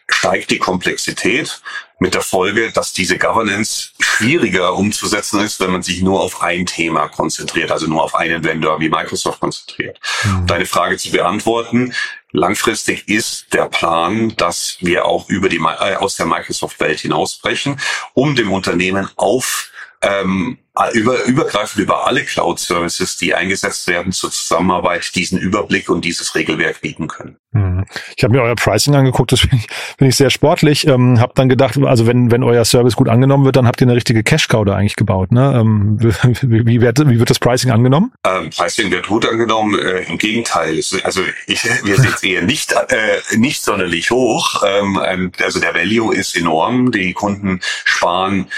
steigt 0.09 0.51
die 0.51 0.59
Komplexität 0.59 1.61
mit 1.99 2.15
der 2.15 2.23
Folge, 2.23 2.71
dass 2.73 2.93
diese 2.93 3.19
Governance 3.19 3.91
schwieriger 3.99 4.75
umzusetzen 4.75 5.41
ist, 5.41 5.61
wenn 5.61 5.71
man 5.71 5.83
sich 5.83 6.03
nur 6.03 6.21
auf 6.21 6.43
ein 6.43 6.67
Thema 6.67 7.09
konzentriert, 7.09 7.71
also 7.71 7.87
nur 7.87 8.03
auf 8.03 8.15
einen 8.15 8.45
Vendor 8.45 8.81
wie 8.81 8.89
Microsoft 8.89 9.41
konzentriert. 9.41 9.99
Mhm. 10.25 10.39
Um 10.39 10.47
deine 10.47 10.67
Frage 10.67 10.97
zu 10.97 11.11
beantworten, 11.11 11.95
langfristig 12.33 13.09
ist 13.09 13.53
der 13.55 13.67
Plan, 13.67 14.35
dass 14.37 14.77
wir 14.81 15.07
auch 15.07 15.29
über 15.29 15.49
die, 15.49 15.57
äh, 15.57 15.97
aus 15.97 16.17
der 16.17 16.27
Microsoft-Welt 16.27 17.01
hinausbrechen, 17.01 17.81
um 18.15 18.37
dem 18.37 18.53
Unternehmen 18.53 19.09
auf 19.17 19.71
ähm, 20.03 20.59
über, 20.93 21.25
übergreifend 21.25 21.83
über 21.83 22.07
alle 22.07 22.25
Cloud-Services, 22.25 23.17
die 23.17 23.35
eingesetzt 23.35 23.87
werden 23.87 24.13
zur 24.13 24.31
Zusammenarbeit, 24.31 25.15
diesen 25.15 25.39
Überblick 25.39 25.89
und 25.89 26.05
dieses 26.05 26.35
Regelwerk 26.35 26.81
bieten 26.81 27.09
können. 27.09 27.37
Hm. 27.53 27.87
Ich 28.17 28.25
habe 28.25 28.35
mir 28.35 28.43
euer 28.43 28.55
Pricing 28.55 28.95
angeguckt, 28.95 29.33
das 29.33 29.41
finde 29.41 29.57
ich, 29.57 29.67
find 29.99 30.11
ich 30.11 30.17
sehr 30.17 30.31
sportlich. 30.31 30.87
Ähm, 30.87 31.21
habe 31.21 31.33
dann 31.35 31.49
gedacht, 31.49 31.79
also 31.83 32.07
wenn, 32.07 32.31
wenn 32.31 32.43
euer 32.43 32.65
Service 32.65 32.97
gut 32.97 33.09
angenommen 33.09 33.45
wird, 33.45 33.57
dann 33.57 33.67
habt 33.67 33.81
ihr 33.81 33.87
eine 33.87 33.97
richtige 33.97 34.23
Cash-Cow 34.23 34.65
da 34.65 34.77
eigentlich 34.77 34.97
gebaut. 34.97 35.33
Ne? 35.33 35.59
Ähm, 35.59 35.99
wie, 36.43 36.67
wie, 36.67 36.81
wird, 36.81 36.99
wie 37.09 37.19
wird 37.19 37.31
das 37.31 37.39
Pricing 37.39 37.71
angenommen? 37.71 38.13
Ähm, 38.25 38.51
Pricing 38.51 38.91
wird 38.91 39.07
gut 39.07 39.27
angenommen. 39.27 39.79
Äh, 39.79 40.03
Im 40.11 40.19
Gegenteil, 40.19 40.81
also 41.05 41.23
ich, 41.47 41.65
wir 41.85 41.97
sind 41.97 42.23
eher 42.23 42.43
nicht, 42.43 42.73
äh, 42.73 43.37
nicht 43.37 43.63
sonderlich 43.63 44.11
hoch. 44.11 44.63
Ähm, 44.67 45.33
also 45.43 45.61
der 45.61 45.75
Value 45.75 46.15
ist 46.15 46.37
enorm. 46.37 46.93
Die 46.93 47.15
Kunden 47.15 47.61
sparen 47.85 48.49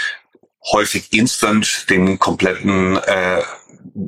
häufig 0.71 1.11
instant 1.11 1.89
den 1.89 2.19
kompletten 2.19 2.97
äh, 2.97 3.41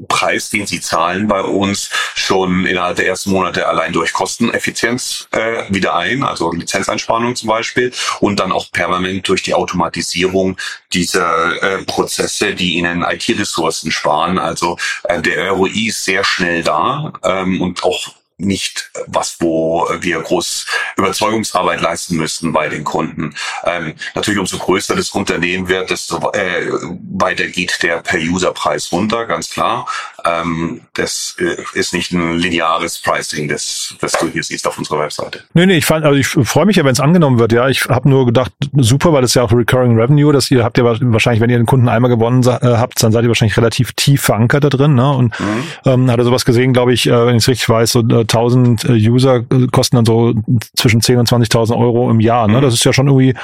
Preis, 0.08 0.50
den 0.50 0.68
sie 0.68 0.82
zahlen 0.82 1.28
bei 1.28 1.42
uns, 1.42 1.90
schon 2.16 2.66
innerhalb 2.66 2.98
der 2.98 3.08
ersten 3.08 3.32
Monate 3.32 3.68
allein 3.68 3.94
durch 3.94 4.14
Kosteneffizienz 4.14 5.28
äh, 5.32 5.64
wieder 5.70 5.96
ein, 5.96 6.24
also 6.24 6.52
Lizenzeinsparung 6.52 7.36
zum 7.36 7.50
Beispiel, 7.50 7.92
und 8.20 8.40
dann 8.40 8.52
auch 8.52 8.72
permanent 8.72 9.28
durch 9.28 9.44
die 9.44 9.54
Automatisierung 9.54 10.58
dieser 10.94 11.62
äh, 11.62 11.84
Prozesse, 11.86 12.54
die 12.54 12.76
ihnen 12.76 13.04
IT-Ressourcen 13.04 13.92
sparen. 13.92 14.38
Also 14.38 14.78
äh, 15.04 15.22
der 15.22 15.52
ROI 15.52 15.88
ist 15.88 16.06
sehr 16.06 16.24
schnell 16.24 16.64
da 16.64 17.14
ähm, 17.24 17.62
und 17.62 17.84
auch 17.84 18.14
nicht 18.42 18.92
was, 19.08 19.38
wo 19.40 19.88
wir 20.00 20.20
groß 20.20 20.66
Überzeugungsarbeit 20.98 21.82
leisten 21.82 22.18
müssten 22.18 22.52
bei 22.52 22.70
den 22.70 22.84
Kunden. 22.84 23.34
Ähm, 23.64 23.94
natürlich, 24.16 24.40
umso 24.40 24.58
größer 24.58 24.96
das 24.96 25.12
Unternehmen 25.12 25.68
wird, 25.68 25.90
desto 25.90 26.32
äh, 26.32 26.72
weiter 27.12 27.48
geht 27.48 27.82
der 27.84 27.98
Per-User-Preis 27.98 28.92
runter, 28.92 29.26
ganz 29.26 29.50
klar. 29.50 29.88
Ähm, 30.26 30.82
das 30.94 31.36
äh, 31.40 31.58
ist 31.74 31.94
nicht 31.94 32.12
ein 32.12 32.38
lineares 32.38 33.00
Pricing, 33.00 33.48
das, 33.48 33.96
das 34.02 34.14
du 34.14 34.28
hier 34.28 34.44
siehst 34.44 34.68
auf 34.68 34.78
unserer 34.78 35.00
Webseite. 35.00 35.44
Nee, 35.54 35.66
nee, 35.66 35.78
ich 35.78 35.86
fand, 35.86 36.06
also 36.06 36.18
ich 36.18 36.28
freue 36.28 36.66
mich 36.66 36.76
ja, 36.76 36.84
wenn 36.84 36.94
es 36.94 37.00
angenommen 37.00 37.40
wird, 37.40 37.52
ja. 37.54 37.70
Ich 37.70 37.86
habe 37.86 38.10
nur 38.10 38.26
gedacht, 38.26 38.52
super, 38.76 39.14
weil 39.14 39.22
das 39.22 39.32
ist 39.32 39.36
ja 39.36 39.44
auch 39.44 39.52
Recurring 39.52 40.00
Revenue, 40.00 40.34
dass 40.34 40.52
ihr 40.52 40.64
habt 40.64 40.78
ja 40.78 40.84
wahrscheinlich, 40.84 41.42
wenn 41.42 41.50
ihr 41.50 41.58
den 41.58 41.66
Kunden 41.66 41.90
einmal 41.90 42.10
gewonnen 42.10 42.44
äh, 42.44 42.60
habt, 42.62 43.02
dann 43.02 43.12
seid 43.12 43.24
ihr 43.24 43.30
wahrscheinlich 43.30 43.58
relativ 43.58 43.94
tief 43.94 44.22
verankert 44.22 44.64
da 44.64 44.70
drin, 44.70 44.96
ne? 44.96 45.12
Und 45.12 45.40
mhm. 45.40 45.64
ähm, 45.86 46.12
hatte 46.12 46.24
sowas 46.24 46.46
gesehen, 46.46 46.74
glaube 46.74 46.94
ich, 46.94 47.08
äh, 47.08 47.26
wenn 47.26 47.36
ich 47.36 47.44
es 47.44 47.48
richtig 47.48 47.70
weiß, 47.70 47.92
so 47.92 48.00
äh, 48.00 48.26
1000 48.34 48.86
äh, 48.86 48.94
User 48.94 49.44
kosten 49.72 49.98
dann 49.98 50.06
so 50.06 50.34
zwischen 50.76 51.02
10 51.02 51.18
und 51.18 51.30
20.000 51.30 51.78
Euro 51.78 52.10
im 52.10 52.20
Jahr. 52.20 52.48
Ne? 52.48 52.62
Das 52.62 52.74
ist 52.74 52.84
ja 52.84 52.94
schon 52.94 53.08
irgendwie 53.08 53.36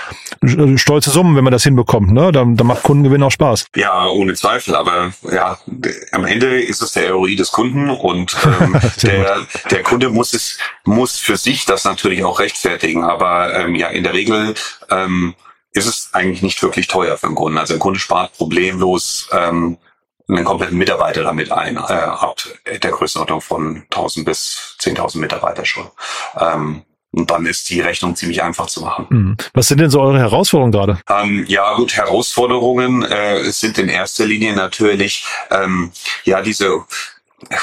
äh, 0.42 0.78
stolze 0.78 1.10
Summen, 1.10 1.36
wenn 1.36 1.44
man 1.44 1.52
das 1.52 1.64
hinbekommt. 1.64 2.12
Ne? 2.12 2.32
Da, 2.32 2.46
da 2.46 2.64
macht 2.64 2.84
Kundengewinn 2.84 3.24
auch 3.24 3.32
Spaß. 3.32 3.68
Ja, 3.76 4.08
ohne 4.08 4.34
Zweifel. 4.34 4.76
Aber 4.76 5.12
ja, 5.32 5.58
am 6.12 6.26
Ende 6.26 6.62
ist 6.62 6.82
es 6.82 6.94
der 6.94 7.12
ROI 7.12 7.36
des 7.36 7.52
Kunden 7.52 7.90
und 7.90 8.36
ähm, 8.46 8.80
der, 9.04 9.46
der 9.70 9.84
Kunde 9.84 10.10
muss 10.10 10.34
es 10.34 10.58
muss 10.86 11.18
für 11.18 11.38
sich 11.38 11.66
das 11.66 11.84
natürlich 11.84 12.24
auch 12.24 12.40
rechtfertigen. 12.40 13.04
Aber 13.04 13.54
ähm, 13.54 13.76
ja, 13.76 13.88
in 13.88 14.04
der 14.04 14.14
Regel 14.14 14.56
ähm, 14.90 15.36
ist 15.74 15.86
es 15.86 16.10
eigentlich 16.14 16.42
nicht 16.42 16.62
wirklich 16.64 16.88
teuer 16.88 17.18
für 17.18 17.28
den 17.28 17.36
Kunden. 17.36 17.58
Also 17.58 17.74
ein 17.74 17.80
Kunde 17.80 18.00
spart 18.00 18.34
problemlos 18.38 19.30
ähm, 19.32 19.78
einen 20.28 20.46
kompletten 20.46 20.78
Mitarbeiter 20.78 21.24
damit 21.24 21.52
ein, 21.52 21.78
äh, 21.78 21.80
ab 21.80 22.38
der 22.66 22.92
Größenordnung 22.92 23.42
von 23.42 23.84
1000 23.90 24.26
bis 24.26 24.76
10.000 24.80 25.20
Mitarbeiter 25.20 25.66
schon. 25.66 25.88
Ähm, 26.40 26.84
und 27.12 27.32
dann 27.32 27.46
ist 27.46 27.70
die 27.70 27.80
Rechnung 27.80 28.16
ziemlich 28.16 28.44
einfach 28.44 28.68
zu 28.68 28.82
machen. 28.82 29.08
Mhm. 29.10 29.38
Was 29.54 29.68
sind 29.68 29.80
denn 29.80 29.90
so 29.90 30.02
eure 30.02 30.20
Herausforderungen 30.20 30.72
gerade? 30.72 31.00
Ähm, 31.10 31.46
ja, 31.48 31.74
gut, 31.76 31.96
Herausforderungen 31.96 33.04
äh, 33.04 33.50
sind 33.52 33.78
in 33.78 33.90
erster 33.90 34.26
Linie 34.26 34.54
natürlich 34.54 35.26
ähm, 35.50 35.92
ja 36.26 36.42
diese 36.42 36.84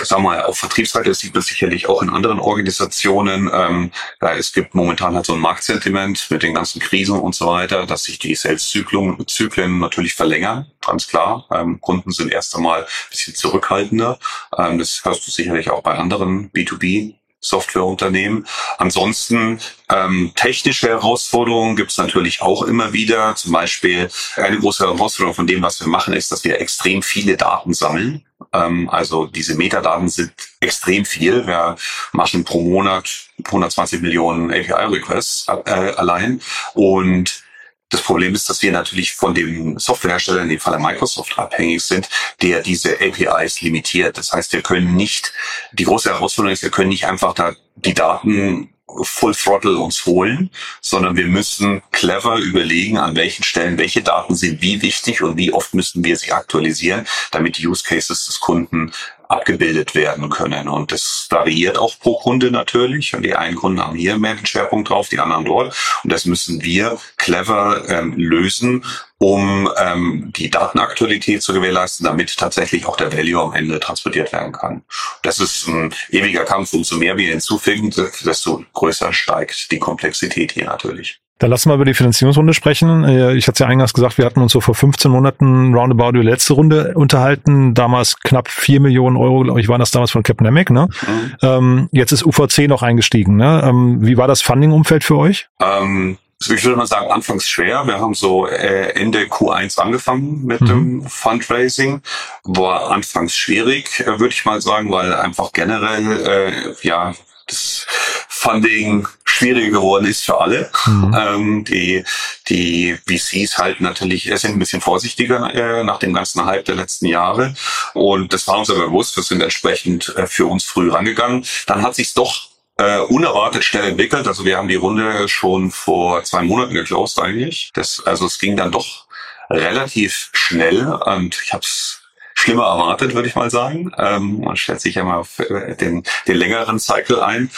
sag 0.03 0.21
mal, 0.21 0.43
auf 0.43 0.59
Vertriebsseite, 0.59 1.13
sieht 1.15 1.35
man 1.35 1.43
sicherlich 1.43 1.89
auch 1.89 2.03
in 2.03 2.11
anderen 2.11 2.39
Organisationen. 2.39 3.51
Ähm, 3.53 3.91
ja, 4.23 4.35
es 4.35 4.53
gibt 4.53 4.75
momentan 4.75 5.15
halt 5.15 5.27
so 5.27 5.35
ein 5.35 5.41
Marktsentiment 5.41 6.31
mit 6.31 6.43
den 6.43 6.55
ganzen 6.55 6.81
Krisen 6.81 7.19
und 7.19 7.35
so 7.35 7.47
weiter, 7.47 7.85
dass 7.87 8.05
sich 8.05 8.19
die 8.19 8.35
Sales-Zyklen 8.35 9.27
Zyklen 9.27 9.81
natürlich 9.81 10.15
verlängern, 10.15 10.67
ganz 10.85 11.09
klar. 11.09 11.47
Ähm, 11.51 11.81
Kunden 11.81 12.13
sind 12.13 12.33
erst 12.33 12.55
einmal 12.55 12.83
ein 12.83 12.89
bisschen 13.11 13.35
zurückhaltender. 13.35 14.19
Ähm, 14.57 14.79
das 14.79 15.01
hörst 15.05 15.27
du 15.27 15.31
sicherlich 15.31 15.71
auch 15.71 15.83
bei 15.83 15.95
anderen 15.95 16.51
B2B 16.53 17.15
Softwareunternehmen. 17.45 18.47
Ansonsten 18.79 19.61
ähm, 19.91 20.33
technische 20.35 20.89
Herausforderungen 20.89 21.77
gibt 21.77 21.91
es 21.91 21.99
natürlich 21.99 22.41
auch 22.41 22.63
immer 22.63 22.93
wieder. 22.93 23.35
Zum 23.37 23.53
Beispiel 23.53 24.09
eine 24.37 24.59
große 24.59 24.85
Herausforderung 24.85 25.35
von 25.35 25.47
dem, 25.47 25.63
was 25.63 25.81
wir 25.81 25.89
machen, 25.89 26.15
ist, 26.15 26.33
dass 26.33 26.45
wir 26.45 26.61
extrem 26.61 27.03
viele 27.03 27.37
Daten 27.37 27.75
sammeln. 27.75 28.25
Ähm, 28.55 28.89
also 28.89 29.27
diese 29.27 29.57
Metadaten 29.57 30.09
sind 30.09 30.33
extrem 30.61 31.05
viel. 31.05 31.47
Wir 31.47 31.77
machen 32.13 32.45
pro 32.45 32.63
Monat 32.63 33.11
120 33.45 34.01
Millionen 34.01 34.51
API-Requests 34.51 35.47
äh, 35.67 35.71
allein 35.97 36.41
und 36.75 37.45
das 37.91 38.03
Problem 38.03 38.35
ist, 38.35 38.51
dass 38.51 38.61
wir 38.61 38.73
natürlich 38.73 39.13
von 39.13 39.35
dem 39.35 39.79
Softwarehersteller, 39.79 40.43
in 40.43 40.49
dem 40.49 40.59
Fall 40.59 40.81
Microsoft, 40.81 41.39
abhängig 41.39 41.81
sind, 41.85 42.09
der 42.43 42.61
diese 42.61 42.99
APIs 43.01 43.61
limitiert. 43.61 44.19
Das 44.19 44.33
heißt, 44.33 44.53
wir 44.53 44.63
können 44.63 44.97
nicht, 44.97 45.33
die 45.71 45.85
große 45.85 46.11
Herausforderung 46.11 46.53
ist, 46.53 46.65
wir 46.65 46.71
können 46.71 46.89
nicht 46.89 47.07
einfach 47.07 47.35
da 47.35 47.55
die 47.77 47.95
Daten 47.95 48.74
Full 48.87 49.35
Throttle 49.35 49.79
uns 49.79 50.05
holen, 50.07 50.51
sondern 50.81 51.17
wir 51.17 51.27
müssen 51.27 51.83
clever 51.91 52.37
überlegen, 52.37 52.99
an 52.99 53.17
welchen 53.17 53.43
Stellen 53.43 53.79
welche 53.79 54.03
Daten 54.03 54.35
sind 54.35 54.61
wie 54.63 54.83
wichtig 54.83 55.23
und 55.23 55.37
wie 55.37 55.53
oft 55.53 55.75
müssen 55.75 56.05
wir 56.05 56.17
sie 56.17 56.33
aktualisieren, 56.33 57.07
damit 57.31 57.59
die 57.59 57.67
Use 57.67 57.83
Cases 57.83 58.27
des 58.27 58.41
Kunden 58.41 58.93
abgebildet 59.29 59.95
werden 59.95 60.29
können. 60.29 60.69
Und 60.69 60.93
das 60.93 61.27
variiert 61.31 61.79
auch 61.79 61.99
pro 61.99 62.19
Kunde 62.19 62.51
natürlich. 62.51 63.15
Und 63.15 63.23
die 63.23 63.35
einen 63.35 63.57
Kunden 63.57 63.81
haben 63.81 63.97
hier 63.97 64.19
mehr 64.19 64.35
den 64.35 64.47
Schwerpunkt 64.47 64.89
drauf, 64.91 65.09
die 65.09 65.19
anderen 65.19 65.45
dort. 65.45 65.77
Und 66.03 66.13
das 66.13 66.27
müssen 66.27 66.63
wir 66.63 66.99
clever 67.17 67.85
ähm, 67.89 68.15
lösen, 68.17 68.85
um 69.25 69.71
ähm, 69.79 70.31
die 70.37 70.51
Datenaktualität 70.51 71.43
zu 71.43 71.55
gewährleisten, 71.55 72.05
damit 72.05 72.37
tatsächlich 72.37 72.85
auch 72.85 72.99
der 72.99 73.11
Value 73.11 73.41
am 73.41 73.55
Ende 73.55 73.81
transportiert 73.81 74.31
werden 74.35 74.53
kann. 74.53 74.83
Das 75.23 75.41
ist 75.41 75.67
ein 75.67 75.95
ewiger 76.11 76.45
Kampf. 76.45 76.75
Umso 76.75 76.99
mehr 76.99 77.17
wir 77.17 77.31
hinzufügen, 77.31 77.91
desto 78.23 78.63
größer 78.75 79.15
steigt 79.15 79.71
die 79.71 79.79
Komplexität 79.79 80.53
hier 80.53 80.67
natürlich. 80.67 81.21
Dann 81.39 81.51
lassen 81.51 81.71
wir 81.71 81.75
über 81.75 81.87
die 81.87 81.95
Finanzierungsrunde 81.95 82.53
sprechen. 82.53 83.09
Ich 83.35 83.49
hatte 83.49 83.65
ja 83.65 83.69
eingangs 83.69 83.95
gesagt, 83.95 84.19
wir 84.19 84.27
hatten 84.27 84.43
uns 84.43 84.53
so 84.53 84.61
vor 84.61 84.75
15 84.75 85.11
Monaten 85.11 85.75
roundabout 85.75 86.11
über 86.11 86.21
die 86.21 86.29
letzte 86.29 86.53
Runde 86.53 86.93
unterhalten. 86.95 87.73
Damals 87.73 88.21
knapp 88.21 88.49
4 88.49 88.81
Millionen 88.81 89.17
Euro, 89.17 89.41
glaube 89.41 89.61
ich, 89.61 89.69
waren 89.69 89.81
das 89.81 89.91
damals 89.91 90.11
von 90.11 90.23
Capnemic. 90.23 90.71
Ne? 90.71 90.89
Mhm. 91.07 91.33
Ähm, 91.43 91.89
jetzt 91.93 92.13
ist 92.13 92.27
UVC 92.27 92.69
noch 92.69 92.83
eingestiegen. 92.83 93.37
Ne? 93.37 93.63
Ähm, 93.65 94.07
wie 94.07 94.19
war 94.19 94.29
das 94.29 94.43
Funding-Umfeld 94.43 95.03
für 95.03 95.17
euch? 95.17 95.49
Ähm, 95.61 96.19
ich 96.53 96.65
würde 96.65 96.77
mal 96.77 96.87
sagen, 96.87 97.11
anfangs 97.11 97.49
schwer. 97.49 97.87
Wir 97.87 98.01
haben 98.01 98.15
so 98.15 98.47
äh, 98.47 98.91
Ende 98.91 99.25
Q1 99.25 99.79
angefangen 99.79 100.45
mit 100.45 100.61
mhm. 100.63 100.67
dem 100.67 101.07
Fundraising. 101.07 102.03
War 102.45 102.91
anfangs 102.91 103.35
schwierig, 103.35 104.01
äh, 104.01 104.19
würde 104.19 104.35
ich 104.35 104.45
mal 104.45 104.61
sagen, 104.61 104.91
weil 104.91 105.15
einfach 105.15 105.53
generell 105.53 106.27
äh, 106.27 106.87
ja 106.87 107.15
das 107.47 107.87
Funding 108.29 109.07
schwieriger 109.25 109.73
geworden 109.79 110.07
ist 110.07 110.25
für 110.25 110.41
alle. 110.41 110.71
Mhm. 110.87 111.17
Ähm, 111.19 111.65
die, 111.65 112.05
die 112.49 112.97
VCs 113.07 113.59
halt 113.59 113.81
natürlich 113.81 114.31
sind 114.37 114.53
ein 114.53 114.59
bisschen 114.59 114.81
vorsichtiger 114.81 115.53
äh, 115.55 115.85
nach 115.85 115.99
dem 115.99 116.15
ganzen 116.15 116.45
Hype 116.45 116.65
der 116.65 116.77
letzten 116.77 117.07
Jahre. 117.07 117.55
Und 117.95 118.33
das 118.33 118.47
war 118.47 118.59
uns 118.59 118.71
aber 118.71 118.87
bewusst. 118.87 119.17
Wir 119.17 119.23
sind 119.23 119.43
entsprechend 119.43 120.15
äh, 120.17 120.27
für 120.27 120.47
uns 120.47 120.65
früh 120.65 120.91
rangegangen. 120.91 121.45
Dann 121.67 121.83
hat 121.83 121.95
sich's 121.95 122.15
doch 122.15 122.54
äh, 122.77 122.99
unerwartet 123.01 123.65
schnell 123.65 123.85
entwickelt. 123.85 124.27
Also 124.27 124.45
wir 124.45 124.57
haben 124.57 124.69
die 124.69 124.75
Runde 124.75 125.29
schon 125.29 125.71
vor 125.71 126.25
zwei 126.25 126.43
Monaten 126.43 126.75
geclosed 126.75 127.21
eigentlich. 127.21 127.71
Das, 127.75 128.03
also 128.05 128.27
es 128.27 128.39
ging 128.39 128.57
dann 128.57 128.73
doch 128.73 129.07
relativ 129.51 130.31
schnell 130.33 130.87
und 130.87 131.41
ich 131.45 131.53
habe 131.53 131.63
es 131.63 132.03
schlimmer 132.35 132.65
erwartet, 132.65 133.15
würde 133.15 133.29
ich 133.29 133.37
mal 133.37 133.51
sagen. 133.51 133.93
Ähm, 133.99 134.41
man 134.41 134.57
stellt 134.57 134.81
sich 134.81 134.97
ja 134.97 135.05
mal 135.05 135.19
auf 135.19 135.39
äh, 135.39 135.77
den, 135.77 136.03
den 136.27 136.37
längeren 136.37 136.79
Cycle 136.79 137.23
ein. 137.23 137.51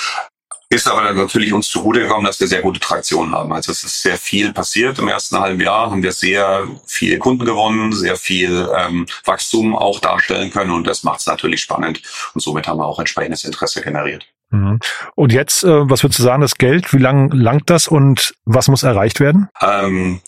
Ist 0.69 0.89
aber 0.89 1.13
natürlich 1.13 1.53
uns 1.53 1.69
zugute 1.69 2.01
gekommen, 2.01 2.27
dass 2.27 2.41
wir 2.41 2.49
sehr 2.49 2.61
gute 2.61 2.81
Traktion 2.81 3.31
haben. 3.33 3.53
Also 3.53 3.71
es 3.71 3.85
ist 3.85 4.03
sehr 4.03 4.19
viel 4.19 4.53
passiert. 4.53 4.99
Im 4.99 5.07
ersten 5.07 5.39
halben 5.39 5.61
Jahr 5.61 5.93
haben 5.93 6.03
wir 6.03 6.11
sehr 6.11 6.67
viele 6.87 7.19
Kunden 7.19 7.45
gewonnen, 7.45 7.93
sehr 7.93 8.17
viel 8.17 8.69
ähm, 8.77 9.07
Wachstum 9.25 9.77
auch 9.77 10.01
darstellen 10.01 10.51
können 10.51 10.73
und 10.73 10.85
das 10.89 11.05
macht 11.05 11.21
es 11.21 11.27
natürlich 11.27 11.63
spannend. 11.63 12.03
Und 12.35 12.41
somit 12.41 12.67
haben 12.67 12.81
wir 12.81 12.87
auch 12.87 12.99
entsprechendes 12.99 13.45
Interesse 13.45 13.81
generiert. 13.81 14.27
Mhm. 14.51 14.79
Und 15.15 15.33
jetzt, 15.33 15.65
äh, 15.65 15.91
was 15.91 16.03
würdest 16.03 16.19
du 16.19 16.23
sagen, 16.23 16.43
das 16.43 16.57
Geld, 16.57 16.93
wie 16.93 16.99
lang 16.99 17.31
langt 17.31 17.71
das 17.71 17.89
und 17.89 18.35
was 18.45 18.69
muss 18.69 18.83
erreicht 18.83 19.21
werden? 19.21 19.49
Ähm, 19.61 20.21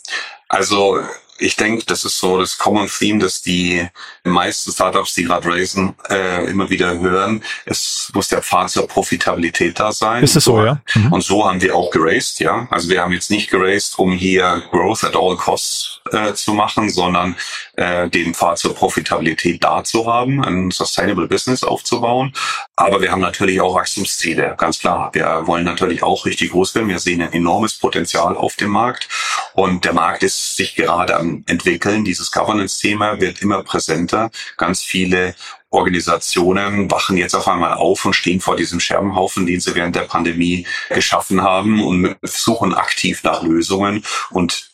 also 0.48 1.00
ich 1.38 1.56
denke, 1.56 1.84
das 1.86 2.04
ist 2.04 2.18
so 2.18 2.38
das 2.38 2.58
Common 2.58 2.88
Theme, 2.88 3.20
dass 3.20 3.40
die 3.40 3.86
meisten 4.24 4.72
Startups, 4.72 5.14
die 5.14 5.24
gerade 5.24 5.48
raisen, 5.48 5.94
äh, 6.10 6.50
immer 6.50 6.68
wieder 6.68 6.98
hören. 6.98 7.42
Es 7.64 8.10
muss 8.12 8.28
der 8.28 8.42
Pfad 8.42 8.70
zur 8.70 8.88
Profitabilität 8.88 9.78
da 9.78 9.92
sein. 9.92 10.22
Ist 10.24 10.36
es 10.36 10.44
so, 10.44 10.62
ja? 10.64 10.80
Mhm. 10.94 11.12
Und 11.12 11.22
so 11.22 11.48
haben 11.48 11.60
wir 11.60 11.74
auch 11.74 11.90
geraced, 11.90 12.40
ja. 12.40 12.66
Also 12.70 12.88
wir 12.88 13.02
haben 13.02 13.12
jetzt 13.12 13.30
nicht 13.30 13.50
geraced, 13.50 13.98
um 13.98 14.12
hier 14.12 14.62
Growth 14.70 15.04
at 15.04 15.16
all 15.16 15.36
costs 15.36 16.00
äh, 16.12 16.34
zu 16.34 16.54
machen, 16.54 16.90
sondern 16.90 17.36
äh, 17.76 18.08
den 18.08 18.34
Pfad 18.34 18.58
zur 18.58 18.74
Profitabilität 18.74 19.62
da 19.62 19.84
zu 19.84 20.06
haben, 20.06 20.42
ein 20.42 20.70
Sustainable 20.70 21.28
Business 21.28 21.62
aufzubauen. 21.62 22.32
Aber 22.76 23.00
wir 23.00 23.12
haben 23.12 23.20
natürlich 23.20 23.60
auch 23.60 23.74
Wachstumsziele, 23.74 24.54
ganz 24.58 24.78
klar. 24.78 25.10
Wir 25.12 25.42
wollen 25.46 25.64
natürlich 25.64 26.02
auch 26.02 26.26
richtig 26.26 26.50
groß 26.50 26.74
werden. 26.74 26.88
Wir 26.88 26.98
sehen 26.98 27.22
ein 27.22 27.32
enormes 27.32 27.74
Potenzial 27.74 28.36
auf 28.36 28.56
dem 28.56 28.70
Markt. 28.70 29.08
Und 29.54 29.84
der 29.84 29.92
Markt 29.92 30.22
ist 30.22 30.56
sich 30.56 30.74
gerade 30.74 31.16
am 31.16 31.27
entwickeln. 31.46 32.04
Dieses 32.04 32.30
Governance-Thema 32.30 33.20
wird 33.20 33.42
immer 33.42 33.62
präsenter. 33.62 34.30
Ganz 34.56 34.82
viele 34.82 35.34
Organisationen 35.70 36.90
wachen 36.90 37.16
jetzt 37.16 37.34
auf 37.34 37.46
einmal 37.46 37.74
auf 37.74 38.04
und 38.04 38.14
stehen 38.14 38.40
vor 38.40 38.56
diesem 38.56 38.80
Scherbenhaufen, 38.80 39.46
den 39.46 39.60
sie 39.60 39.74
während 39.74 39.96
der 39.96 40.02
Pandemie 40.02 40.66
geschaffen 40.88 41.42
haben 41.42 41.84
und 41.84 42.16
suchen 42.22 42.74
aktiv 42.74 43.22
nach 43.22 43.42
Lösungen. 43.42 44.02
Und 44.30 44.67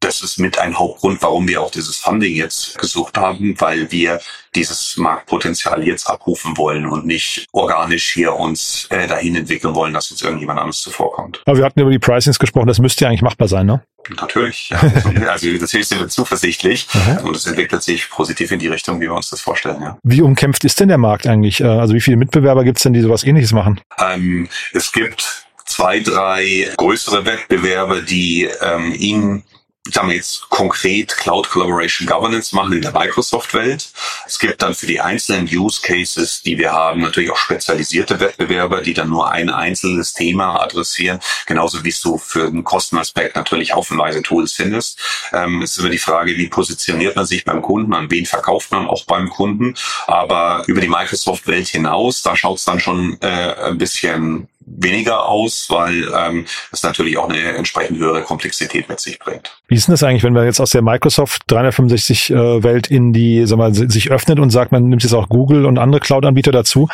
das 0.00 0.22
ist 0.22 0.38
mit 0.38 0.58
ein 0.58 0.78
Hauptgrund, 0.78 1.20
warum 1.22 1.48
wir 1.48 1.60
auch 1.60 1.70
dieses 1.70 1.96
Funding 1.96 2.34
jetzt 2.34 2.78
gesucht 2.78 3.16
haben, 3.18 3.54
weil 3.58 3.90
wir 3.90 4.20
dieses 4.54 4.96
Marktpotenzial 4.96 5.86
jetzt 5.86 6.08
abrufen 6.08 6.56
wollen 6.56 6.86
und 6.86 7.06
nicht 7.06 7.46
organisch 7.52 8.12
hier 8.12 8.34
uns 8.34 8.86
äh, 8.90 9.06
dahin 9.06 9.36
entwickeln 9.36 9.74
wollen, 9.74 9.92
dass 9.92 10.10
uns 10.10 10.22
irgendjemand 10.22 10.60
anderes 10.60 10.80
zuvorkommt. 10.80 11.42
Aber 11.46 11.58
wir 11.58 11.64
hatten 11.64 11.80
über 11.80 11.90
die 11.90 11.98
Pricings 11.98 12.38
gesprochen, 12.38 12.66
das 12.66 12.78
müsste 12.78 13.04
ja 13.04 13.08
eigentlich 13.08 13.22
machbar 13.22 13.48
sein, 13.48 13.66
ne? 13.66 13.82
Natürlich. 14.16 14.70
Ja. 14.70 14.80
also 15.28 15.48
natürlich 15.48 15.88
sind 15.88 16.00
wir 16.00 16.08
zuversichtlich 16.08 16.86
mhm. 16.94 17.26
und 17.26 17.36
es 17.36 17.46
entwickelt 17.46 17.82
sich 17.82 18.08
positiv 18.08 18.50
in 18.52 18.58
die 18.58 18.68
Richtung, 18.68 19.00
wie 19.00 19.06
wir 19.06 19.14
uns 19.14 19.30
das 19.30 19.40
vorstellen. 19.40 19.82
Ja. 19.82 19.98
Wie 20.02 20.22
umkämpft 20.22 20.64
ist 20.64 20.80
denn 20.80 20.88
der 20.88 20.98
Markt 20.98 21.26
eigentlich? 21.26 21.60
Äh, 21.60 21.66
also 21.66 21.94
wie 21.94 22.00
viele 22.00 22.16
Mitbewerber 22.16 22.64
gibt 22.64 22.78
es 22.78 22.84
denn, 22.84 22.92
die 22.92 23.00
sowas 23.00 23.24
ähnliches 23.24 23.52
machen? 23.52 23.80
Ähm, 23.98 24.48
es 24.72 24.92
gibt 24.92 25.46
zwei, 25.66 26.00
drei 26.00 26.68
größere 26.76 27.26
Wettbewerber, 27.26 28.00
die 28.00 28.48
ähm, 28.62 28.94
ihn 28.94 29.42
sagen 29.92 30.08
wir 30.08 30.16
jetzt 30.16 30.48
konkret 30.48 31.16
Cloud 31.16 31.48
Collaboration 31.48 32.06
Governance 32.06 32.54
machen 32.54 32.74
in 32.74 32.82
der 32.82 32.92
Microsoft-Welt. 32.92 33.90
Es 34.26 34.38
gibt 34.38 34.62
dann 34.62 34.74
für 34.74 34.86
die 34.86 35.00
einzelnen 35.00 35.48
Use 35.48 35.80
Cases, 35.82 36.42
die 36.42 36.58
wir 36.58 36.72
haben, 36.72 37.00
natürlich 37.00 37.30
auch 37.30 37.36
spezialisierte 37.36 38.20
Wettbewerber, 38.20 38.82
die 38.82 38.94
dann 38.94 39.08
nur 39.08 39.30
ein 39.30 39.50
einzelnes 39.50 40.12
Thema 40.12 40.60
adressieren, 40.60 41.20
genauso 41.46 41.84
wie 41.84 41.94
du 42.02 42.18
für 42.18 42.50
den 42.50 42.64
Kostenaspekt 42.64 43.36
natürlich 43.36 43.74
haufenweise 43.74 44.22
Tools 44.22 44.52
findest. 44.52 45.00
Ähm, 45.32 45.62
es 45.62 45.72
ist 45.72 45.78
immer 45.78 45.90
die 45.90 45.98
Frage, 45.98 46.36
wie 46.36 46.48
positioniert 46.48 47.16
man 47.16 47.26
sich 47.26 47.44
beim 47.44 47.62
Kunden, 47.62 47.94
an 47.94 48.10
wen 48.10 48.26
verkauft 48.26 48.70
man 48.70 48.86
auch 48.86 49.04
beim 49.04 49.28
Kunden. 49.28 49.74
Aber 50.06 50.64
über 50.66 50.80
die 50.80 50.88
Microsoft-Welt 50.88 51.68
hinaus, 51.68 52.22
da 52.22 52.36
schaut 52.36 52.58
es 52.58 52.64
dann 52.64 52.80
schon 52.80 53.16
äh, 53.20 53.54
ein 53.54 53.78
bisschen 53.78 54.48
weniger 54.80 55.26
aus, 55.26 55.66
weil 55.70 56.08
ähm, 56.16 56.46
es 56.72 56.82
natürlich 56.82 57.18
auch 57.18 57.28
eine 57.28 57.38
entsprechend 57.38 57.98
höhere 57.98 58.22
Komplexität 58.22 58.88
mit 58.88 59.00
sich 59.00 59.18
bringt. 59.18 59.58
Wie 59.68 59.74
ist 59.74 59.86
denn 59.86 59.92
das 59.92 60.02
eigentlich, 60.02 60.22
wenn 60.22 60.34
wir 60.34 60.44
jetzt 60.44 60.60
aus 60.60 60.70
der 60.70 60.82
Microsoft 60.82 61.42
365 61.48 62.30
äh, 62.30 62.62
Welt 62.62 62.88
in 62.88 63.12
die, 63.12 63.44
sag 63.46 63.58
mal, 63.58 63.74
sich 63.74 64.10
öffnet 64.10 64.38
und 64.38 64.50
sagt, 64.50 64.72
man 64.72 64.88
nimmt 64.88 65.02
jetzt 65.02 65.12
auch 65.12 65.28
Google 65.28 65.66
und 65.66 65.78
andere 65.78 66.00
Cloud-Anbieter 66.00 66.52
dazu, 66.52 66.88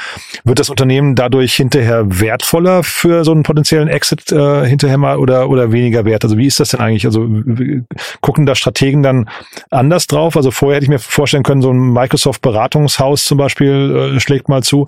wird 0.45 0.59
das 0.59 0.71
Unternehmen 0.71 1.15
dadurch 1.15 1.55
hinterher 1.55 2.21
wertvoller 2.21 2.83
für 2.83 3.25
so 3.25 3.33
einen 3.33 3.43
potenziellen 3.43 3.89
Exit 3.89 4.33
äh, 4.33 4.67
hinterher 4.67 4.99
mal 4.99 5.19
oder 5.19 5.49
oder 5.49 5.73
weniger 5.73 6.05
wert? 6.05 6.25
Also 6.25 6.39
wie 6.39 6.47
ist 6.47 6.61
das 6.61 6.71
denn 6.71 6.81
eigentlich? 6.81 7.07
Also 7.07 7.29
gucken 8.21 8.47
da 8.47 8.55
Strategen 8.55 9.03
dann 9.03 9.29
anders 9.71 10.07
drauf? 10.07 10.37
Also 10.37 10.51
vorher 10.51 10.77
hätte 10.77 10.85
ich 10.85 10.91
mir 10.91 10.99
vorstellen 10.99 11.43
können, 11.43 11.63
so 11.63 11.71
ein 11.71 11.93
Microsoft-Beratungshaus 11.93 13.25
zum 13.25 13.39
Beispiel 13.39 14.15
äh, 14.17 14.21
schlägt 14.21 14.49
mal 14.49 14.63
zu 14.63 14.87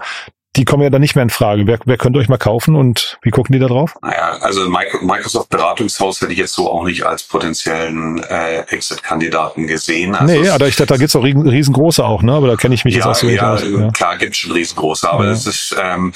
die 0.57 0.65
kommen 0.65 0.83
ja 0.83 0.91
dann 0.91 1.01
nicht 1.01 1.15
mehr 1.15 1.23
in 1.23 1.31
Frage. 1.31 1.67
Wer, 1.67 1.79
wer 1.85 1.99
könnte 1.99 2.19
euch 2.19 2.29
mal 2.29 2.39
kaufen 2.39 2.77
und 2.77 3.19
wie 3.23 3.31
gucken 3.31 3.53
die 3.53 3.59
da 3.59 3.67
drauf? 3.67 3.95
Naja, 4.03 4.39
also 4.41 4.69
Microsoft 4.69 5.51
Beratungshaus 5.51 6.21
hätte 6.21 6.33
ich 6.33 6.39
jetzt 6.39 6.55
so 6.55 6.71
auch 6.71 6.85
nicht 6.85 7.05
als 7.05 7.23
potenziellen 7.25 8.23
äh, 8.25 8.61
Exit-Kandidaten 8.69 9.67
gesehen. 9.67 10.15
Also 10.15 10.33
nee, 10.33 10.49
aber 10.49 10.69
ich 10.69 10.77
dachte, 10.77 10.95
da 10.95 10.97
gibt's 10.97 11.15
auch 11.17 11.25
riesengroße 11.25 12.05
auch, 12.05 12.23
ne? 12.23 12.33
Aber 12.33 12.49
da 12.49 12.57
kenne 12.57 12.75
ich 12.75 12.85
mich 12.85 12.95
ja, 12.95 13.01
jetzt 13.01 13.07
auch 13.07 13.15
so 13.15 13.29
ja, 13.29 13.55
aus. 13.55 13.63
Ja, 13.63 13.91
klar 13.91 14.17
gibt's 14.17 14.39
schon 14.39 14.53
riesengroße, 14.53 15.11
aber 15.11 15.25
ja. 15.25 15.31
das 15.31 15.47
ist 15.47 15.77
ähm, 15.81 16.13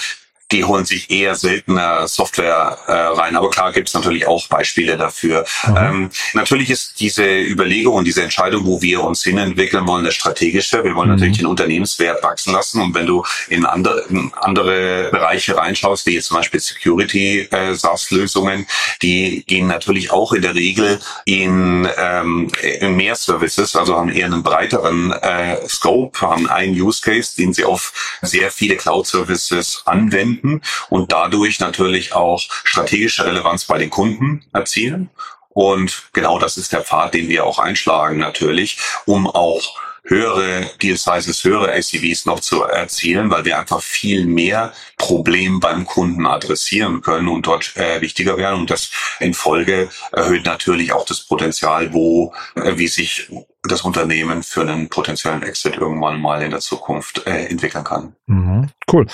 die 0.52 0.64
holen 0.64 0.84
sich 0.84 1.10
eher 1.10 1.34
seltener 1.34 2.08
Software 2.08 2.78
äh, 2.86 2.92
rein. 2.92 3.36
Aber 3.36 3.50
klar 3.50 3.72
gibt 3.72 3.88
es 3.88 3.94
natürlich 3.94 4.26
auch 4.26 4.48
Beispiele 4.48 4.96
dafür. 4.96 5.44
Mhm. 5.66 5.76
Ähm, 5.76 6.10
natürlich 6.34 6.70
ist 6.70 6.98
diese 7.00 7.24
Überlegung 7.24 7.94
und 7.94 8.04
diese 8.04 8.22
Entscheidung, 8.22 8.66
wo 8.66 8.82
wir 8.82 9.02
uns 9.02 9.22
hinentwickeln 9.22 9.86
wollen, 9.86 10.04
das 10.04 10.14
strategische. 10.14 10.82
Wir 10.82 10.94
wollen 10.94 11.08
mhm. 11.08 11.16
natürlich 11.16 11.38
den 11.38 11.46
Unternehmenswert 11.46 12.22
wachsen 12.22 12.52
lassen. 12.52 12.80
Und 12.80 12.94
wenn 12.94 13.06
du 13.06 13.24
in 13.48 13.64
andere, 13.64 14.04
in 14.08 14.32
andere 14.34 15.08
Bereiche 15.10 15.56
reinschaust, 15.56 16.06
wie 16.06 16.14
jetzt 16.14 16.26
zum 16.26 16.38
Beispiel 16.38 16.60
Security 16.60 17.48
äh, 17.50 17.74
SaaS-Lösungen, 17.74 18.66
die 19.02 19.44
gehen 19.46 19.68
natürlich 19.68 20.10
auch 20.10 20.32
in 20.32 20.42
der 20.42 20.54
Regel 20.54 21.00
in, 21.24 21.88
ähm, 21.96 22.50
in 22.80 22.96
mehr 22.96 23.14
Services, 23.14 23.76
also 23.76 23.96
haben 23.96 24.10
eher 24.10 24.26
einen 24.26 24.42
breiteren 24.42 25.12
äh, 25.12 25.56
Scope, 25.68 26.20
haben 26.20 26.48
einen 26.48 26.80
Use 26.80 27.00
Case, 27.00 27.36
den 27.36 27.52
sie 27.52 27.64
auf 27.64 28.18
sehr 28.22 28.50
viele 28.50 28.76
Cloud-Services 28.76 29.82
anwenden 29.84 30.39
finden 30.40 30.62
und 30.88 31.12
dadurch 31.12 31.60
natürlich 31.60 32.12
auch 32.12 32.40
strategische 32.64 33.24
Relevanz 33.24 33.64
bei 33.64 33.78
den 33.78 33.90
Kunden 33.90 34.44
erzielen. 34.52 35.10
Und 35.50 36.04
genau 36.12 36.38
das 36.38 36.56
ist 36.56 36.72
der 36.72 36.82
Pfad, 36.82 37.14
den 37.14 37.28
wir 37.28 37.44
auch 37.44 37.58
einschlagen 37.58 38.18
natürlich, 38.18 38.78
um 39.06 39.26
auch 39.26 39.80
höhere 40.04 40.70
Deal 40.80 40.96
Sizes, 40.96 41.44
höhere 41.44 41.72
ACVs 41.72 42.24
noch 42.24 42.40
zu 42.40 42.62
erzielen, 42.62 43.30
weil 43.30 43.44
wir 43.44 43.58
einfach 43.58 43.82
viel 43.82 44.24
mehr 44.24 44.72
Problem 44.96 45.60
beim 45.60 45.84
Kunden 45.84 46.26
adressieren 46.26 47.02
können 47.02 47.28
und 47.28 47.46
dort 47.46 47.76
äh, 47.76 48.00
wichtiger 48.00 48.36
werden. 48.36 48.60
Und 48.60 48.70
das 48.70 48.90
in 49.18 49.34
Folge 49.34 49.90
erhöht 50.12 50.46
natürlich 50.46 50.92
auch 50.92 51.04
das 51.04 51.20
Potenzial, 51.20 51.92
wo, 51.92 52.32
äh, 52.54 52.76
wie 52.76 52.88
sich 52.88 53.28
das 53.62 53.82
Unternehmen 53.82 54.42
für 54.42 54.62
einen 54.62 54.88
potenziellen 54.88 55.42
Exit 55.42 55.76
irgendwann 55.76 56.20
mal 56.20 56.40
in 56.42 56.50
der 56.50 56.60
Zukunft 56.60 57.26
äh, 57.26 57.46
entwickeln 57.46 57.84
kann. 57.84 58.14
Mhm, 58.26 58.70
cool. 58.90 59.06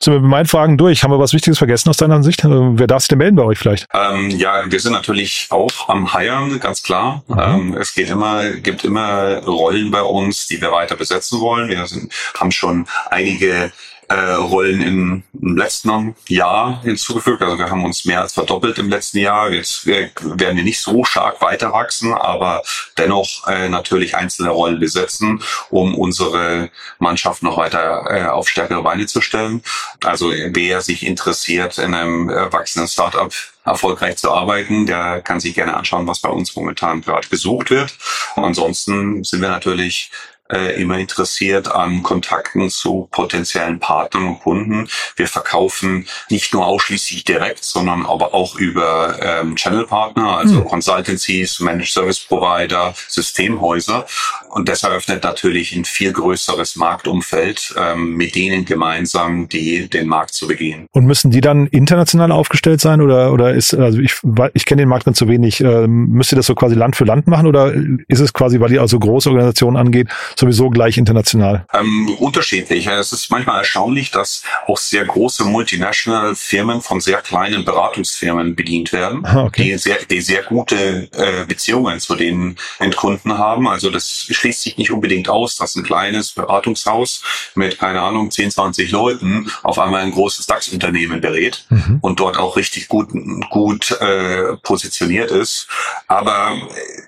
Sind 0.00 0.14
wir 0.14 0.20
mit 0.20 0.30
meinen 0.30 0.46
Fragen 0.46 0.78
durch? 0.78 1.02
Haben 1.02 1.10
wir 1.10 1.18
was 1.18 1.34
Wichtiges 1.34 1.58
vergessen 1.58 1.90
aus 1.90 1.98
deiner 1.98 2.14
Ansicht? 2.14 2.42
Also, 2.44 2.78
wer 2.78 2.86
darf 2.86 3.02
sich 3.02 3.08
denn 3.08 3.18
melden 3.18 3.36
bei 3.36 3.42
euch 3.42 3.58
vielleicht? 3.58 3.86
Ähm, 3.92 4.30
ja, 4.30 4.62
wir 4.70 4.80
sind 4.80 4.92
natürlich 4.92 5.48
auch 5.50 5.88
am 5.88 6.16
Hiren, 6.16 6.58
ganz 6.60 6.82
klar. 6.82 7.22
Mhm. 7.28 7.38
Ähm, 7.38 7.76
es 7.78 7.94
geht 7.94 8.08
immer, 8.08 8.50
gibt 8.50 8.84
immer 8.84 9.38
Rollen 9.44 9.90
bei 9.90 10.02
uns, 10.02 10.46
die 10.46 10.60
wir 10.62 10.72
weiter 10.72 10.96
besetzen 10.96 11.40
wollen. 11.40 11.68
Wir 11.68 11.86
sind, 11.86 12.10
haben 12.38 12.52
schon 12.52 12.86
einige 13.10 13.70
äh, 14.10 14.32
Rollen 14.32 14.82
im, 14.82 15.22
im 15.40 15.56
letzten 15.56 16.16
Jahr 16.28 16.82
hinzugefügt. 16.82 17.42
Also 17.42 17.58
wir 17.58 17.70
haben 17.70 17.84
uns 17.84 18.04
mehr 18.04 18.20
als 18.20 18.32
verdoppelt 18.32 18.76
im 18.78 18.90
letzten 18.90 19.18
Jahr. 19.18 19.50
Jetzt 19.52 19.86
äh, 19.86 20.10
werden 20.20 20.56
wir 20.56 20.64
nicht 20.64 20.80
so 20.80 21.04
stark 21.04 21.40
weiter 21.40 21.72
wachsen, 21.72 22.12
aber 22.12 22.62
dennoch 22.98 23.46
äh, 23.46 23.68
natürlich 23.68 24.16
einzelne 24.16 24.50
Rollen 24.50 24.80
besetzen, 24.80 25.40
um 25.70 25.94
unsere 25.94 26.70
Mannschaft 26.98 27.44
noch 27.44 27.56
weiter 27.56 28.04
äh, 28.10 28.24
auf 28.26 28.48
stärkere 28.48 28.82
Beine 28.82 29.06
zu 29.06 29.20
stellen. 29.20 29.62
Also 30.02 30.32
wer 30.32 30.80
sich 30.80 31.06
interessiert, 31.06 31.78
in 31.78 31.94
einem 31.94 32.30
äh, 32.30 32.52
wachsenden 32.52 32.88
Startup 32.88 33.32
erfolgreich 33.64 34.16
zu 34.16 34.32
arbeiten, 34.32 34.86
der 34.86 35.20
kann 35.20 35.38
sich 35.38 35.54
gerne 35.54 35.76
anschauen, 35.76 36.08
was 36.08 36.18
bei 36.18 36.30
uns 36.30 36.56
momentan 36.56 37.00
gerade 37.02 37.28
gesucht 37.28 37.70
wird. 37.70 37.96
Ansonsten 38.34 39.22
sind 39.22 39.40
wir 39.40 39.50
natürlich 39.50 40.10
äh, 40.52 40.80
immer 40.80 40.98
interessiert 40.98 41.70
an 41.70 42.02
Kontakten 42.02 42.70
zu 42.70 43.08
potenziellen 43.10 43.78
Partnern 43.80 44.28
und 44.28 44.40
Kunden. 44.40 44.88
Wir 45.16 45.28
verkaufen 45.28 46.06
nicht 46.28 46.52
nur 46.52 46.66
ausschließlich 46.66 47.24
direkt, 47.24 47.64
sondern 47.64 48.06
aber 48.06 48.34
auch 48.34 48.56
über 48.56 49.16
ähm, 49.20 49.56
Channel-Partner, 49.56 50.38
also 50.38 50.60
mhm. 50.60 50.64
Consultancies, 50.64 51.60
Managed 51.60 51.92
Service 51.92 52.20
Provider, 52.20 52.94
Systemhäuser. 53.08 54.06
Und 54.50 54.68
das 54.68 54.82
eröffnet 54.82 55.24
natürlich 55.24 55.74
ein 55.74 55.84
viel 55.84 56.12
größeres 56.12 56.76
Marktumfeld, 56.76 57.74
ähm, 57.76 58.16
mit 58.16 58.34
denen 58.34 58.64
gemeinsam 58.64 59.48
die 59.48 59.88
den 59.88 60.08
Markt 60.08 60.34
zu 60.34 60.48
begehen. 60.48 60.86
Und 60.92 61.06
müssen 61.06 61.30
die 61.30 61.40
dann 61.40 61.66
international 61.68 62.32
aufgestellt 62.32 62.80
sein 62.80 63.00
oder 63.00 63.32
oder 63.32 63.54
ist 63.54 63.74
also 63.74 63.98
ich 63.98 64.14
ich 64.54 64.64
kenne 64.66 64.82
den 64.82 64.88
Markt 64.88 65.06
dann 65.06 65.14
zu 65.14 65.28
wenig. 65.28 65.60
Ähm, 65.60 66.08
müsst 66.10 66.32
ihr 66.32 66.36
das 66.36 66.46
so 66.46 66.54
quasi 66.54 66.74
Land 66.74 66.96
für 66.96 67.04
Land 67.04 67.26
machen 67.26 67.46
oder 67.46 67.72
ist 68.08 68.20
es 68.20 68.32
quasi, 68.32 68.60
weil 68.60 68.72
ihr 68.72 68.80
also 68.80 68.98
große 68.98 69.28
Organisationen 69.28 69.76
angeht, 69.76 70.08
sowieso 70.40 70.70
gleich 70.70 70.98
international? 70.98 71.64
Ähm, 71.72 72.10
unterschiedlich. 72.18 72.86
Es 72.86 73.12
ist 73.12 73.30
manchmal 73.30 73.58
erstaunlich, 73.58 74.10
dass 74.10 74.42
auch 74.66 74.76
sehr 74.76 75.04
große 75.04 75.44
multinational 75.44 76.34
Firmen 76.34 76.80
von 76.80 77.00
sehr 77.00 77.18
kleinen 77.18 77.64
Beratungsfirmen 77.64 78.56
bedient 78.56 78.92
werden, 78.92 79.24
ah, 79.24 79.44
okay. 79.44 79.64
die 79.64 79.78
sehr 79.78 79.98
die 80.10 80.20
sehr 80.20 80.42
gute 80.42 81.08
äh, 81.12 81.44
Beziehungen 81.46 82.00
zu 82.00 82.16
den 82.16 82.56
Endkunden 82.78 83.38
haben. 83.38 83.68
Also 83.68 83.90
das 83.90 84.26
schließt 84.30 84.62
sich 84.62 84.76
nicht 84.76 84.90
unbedingt 84.90 85.28
aus, 85.28 85.56
dass 85.56 85.76
ein 85.76 85.84
kleines 85.84 86.32
Beratungshaus 86.32 87.22
mit, 87.54 87.78
keine 87.78 88.00
Ahnung, 88.00 88.30
10, 88.30 88.50
20 88.50 88.90
Leuten 88.90 89.50
auf 89.62 89.78
einmal 89.78 90.02
ein 90.02 90.12
großes 90.12 90.46
DAX-Unternehmen 90.46 91.20
berät 91.20 91.64
mhm. 91.68 91.98
und 92.00 92.20
dort 92.20 92.38
auch 92.38 92.56
richtig 92.56 92.88
gut, 92.88 93.10
gut 93.50 93.90
äh, 94.00 94.56
positioniert 94.62 95.30
ist. 95.30 95.68
Aber 96.08 96.56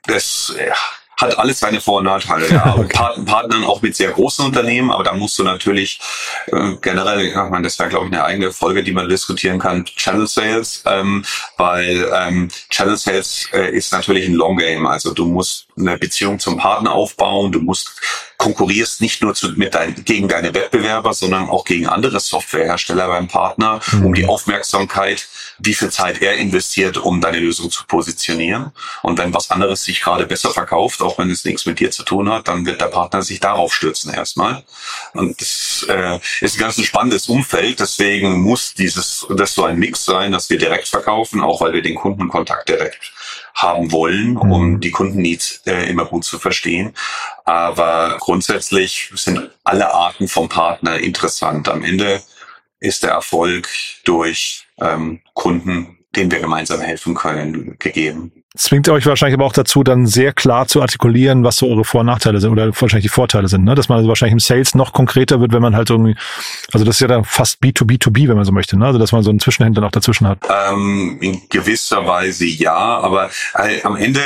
das 0.07 0.55
ja, 0.59 0.75
hat 1.23 1.39
alles 1.39 1.61
seine 1.61 1.81
Vor- 1.81 1.99
und 1.99 2.05
Nachteile. 2.05 2.49
Ja. 2.51 2.75
okay. 2.79 2.89
Part 2.93 3.25
Partnern 3.25 3.65
auch 3.65 3.81
mit 3.83 3.97
sehr 3.97 4.11
großen 4.11 4.45
Unternehmen, 4.45 4.91
aber 4.91 5.05
da 5.05 5.15
musst 5.15 5.39
du 5.39 5.45
natürlich 5.45 6.01
äh, 6.47 6.75
generell, 6.81 7.27
ich 7.27 7.35
meine, 7.35 7.63
das 7.63 7.79
wäre 7.79 7.89
glaube 7.89 8.07
ich 8.07 8.13
eine 8.13 8.25
eigene 8.25 8.53
Folge, 8.53 8.83
die 8.83 8.93
man 8.93 9.09
diskutieren 9.09 9.59
kann, 9.59 9.85
Channel 9.85 10.27
Sales, 10.27 10.83
ähm, 10.87 11.25
weil 11.57 12.07
ähm, 12.15 12.49
Channel 12.71 12.97
Sales 12.97 13.49
äh, 13.53 13.75
ist 13.75 13.93
natürlich 13.93 14.27
ein 14.29 14.35
Long 14.35 14.57
Game. 14.57 14.87
Also 14.87 15.15
du 15.15 15.25
musst 15.25 15.67
eine 15.79 15.97
Beziehung 15.97 16.39
zum 16.39 16.59
Partner 16.59 16.93
aufbauen, 16.93 17.53
du 17.53 17.61
musst 17.61 18.01
konkurrierst 18.43 19.01
nicht 19.01 19.23
nur 19.23 19.35
zu, 19.35 19.53
mit 19.53 19.75
dein, 19.75 19.95
gegen 20.05 20.27
deine 20.27 20.53
Wettbewerber, 20.53 21.15
sondern 21.15 21.49
auch 21.49 21.65
gegen 21.65 21.87
andere 21.87 22.19
Softwarehersteller 22.19 23.07
beim 23.07 23.29
Partner, 23.29 23.81
mhm. 23.93 24.07
um 24.07 24.15
die 24.15 24.27
Aufmerksamkeit, 24.27 25.29
wie 25.59 25.75
viel 25.75 25.91
Zeit 25.91 26.21
er 26.23 26.37
investiert, 26.37 26.97
um 26.97 27.21
deine 27.21 27.39
Lösung 27.39 27.71
zu 27.71 27.85
positionieren. 27.87 28.73
Und 29.03 29.19
wenn 29.19 29.35
was 29.35 29.51
anderes 29.51 29.85
sich 29.85 30.03
gerade 30.03 30.27
besser 30.27 30.51
verkauft, 30.51 31.03
auch 31.03 31.19
wenn 31.19 31.31
es 31.31 31.45
nichts 31.45 31.67
mit 31.67 31.81
dir 31.81 31.91
zu 31.91 32.03
tun 32.03 32.31
hat, 32.31 32.49
dann 32.49 32.67
wird 32.67 32.81
der 32.81 32.87
Partner 32.87 33.23
sich 33.23 33.41
darauf 33.41 33.75
stürzen 33.75 34.13
erstmal. 34.13 34.65
Und 35.15 35.41
das 35.41 35.87
äh, 35.89 36.19
ist 36.41 36.57
ein 36.57 36.61
ganz 36.61 36.83
spannendes 36.83 37.29
Umfeld. 37.29 37.81
Deswegen 37.81 38.41
muss 38.41 38.75
dieses, 38.75 39.27
das 39.31 39.55
so 39.55 39.65
ein 39.65 39.79
Mix 39.79 40.05
sein, 40.05 40.33
dass 40.33 40.51
wir 40.51 40.59
direkt 40.59 40.89
verkaufen, 40.89 41.41
auch 41.41 41.61
weil 41.61 41.73
wir 41.73 41.83
den 41.83 41.95
Kundenkontakt 41.95 42.69
direkt 42.69 43.13
haben 43.55 43.93
wollen, 43.93 44.37
um 44.37 44.73
mhm. 44.73 44.81
die 44.81 44.91
Kundenneeds 44.91 45.63
äh, 45.67 45.89
immer 45.89 46.07
gut 46.07 46.25
zu 46.25 46.39
verstehen. 46.39 46.95
Aber 47.45 48.17
grundsätzlich 48.19 49.11
sind 49.15 49.51
alle 49.65 49.93
Arten 49.93 50.29
vom 50.29 50.49
Partner 50.49 50.99
interessant. 50.99 51.69
Am 51.69 51.83
Ende 51.83 52.23
ist 52.81 53.03
der 53.03 53.11
Erfolg 53.11 53.69
durch 54.05 54.67
ähm, 54.83 55.21
Kunden, 55.35 55.99
denen 56.17 56.31
wir 56.31 56.41
gemeinsam 56.41 56.81
helfen 56.81 57.15
können, 57.15 57.77
gegeben 57.79 58.33
zwingt 58.55 58.89
euch 58.89 59.07
wahrscheinlich 59.07 59.35
aber 59.35 59.47
auch 59.47 59.53
dazu, 59.53 59.83
dann 59.83 60.07
sehr 60.07 60.33
klar 60.33 60.67
zu 60.67 60.83
artikulieren, 60.83 61.45
was 61.45 61.57
so 61.57 61.69
eure 61.69 61.85
Vor- 61.85 62.01
und 62.01 62.07
Nachteile 62.07 62.41
sind 62.41 62.51
oder 62.51 62.67
wahrscheinlich 62.67 63.05
die 63.05 63.09
Vorteile 63.09 63.49
sind, 63.49 63.65
ne? 63.65 63.75
Dass 63.75 63.89
man 63.89 63.99
also 63.99 64.09
wahrscheinlich 64.09 64.35
im 64.35 64.41
Sales 64.41 64.75
noch 64.75 64.93
konkreter 64.93 65.41
wird, 65.41 65.53
wenn 65.53 65.63
man 65.63 65.75
halt 65.75 65.91
irgendwie, 65.91 66.17
also 66.73 66.85
das 66.85 66.97
ist 66.97 67.01
ja 67.01 67.09
dann 67.09 67.25
fast 67.25 67.63
B2B2B, 67.63 68.29
wenn 68.29 68.37
man 68.37 68.45
so 68.45 68.53
möchte, 68.53 68.79
ne? 68.79 68.87
Also 68.87 68.99
dass 68.99 69.13
man 69.13 69.23
so 69.23 69.31
einen 69.31 69.41
Zwischenhändler 69.41 69.83
noch 69.83 69.91
dazwischen 69.91 70.29
hat. 70.29 70.39
Ähm, 70.49 71.19
in 71.21 71.43
gewisser 71.49 72.07
Weise 72.07 72.45
ja, 72.45 72.75
aber 72.75 73.31
äh, 73.55 73.83
am 73.83 73.97
Ende 73.97 74.21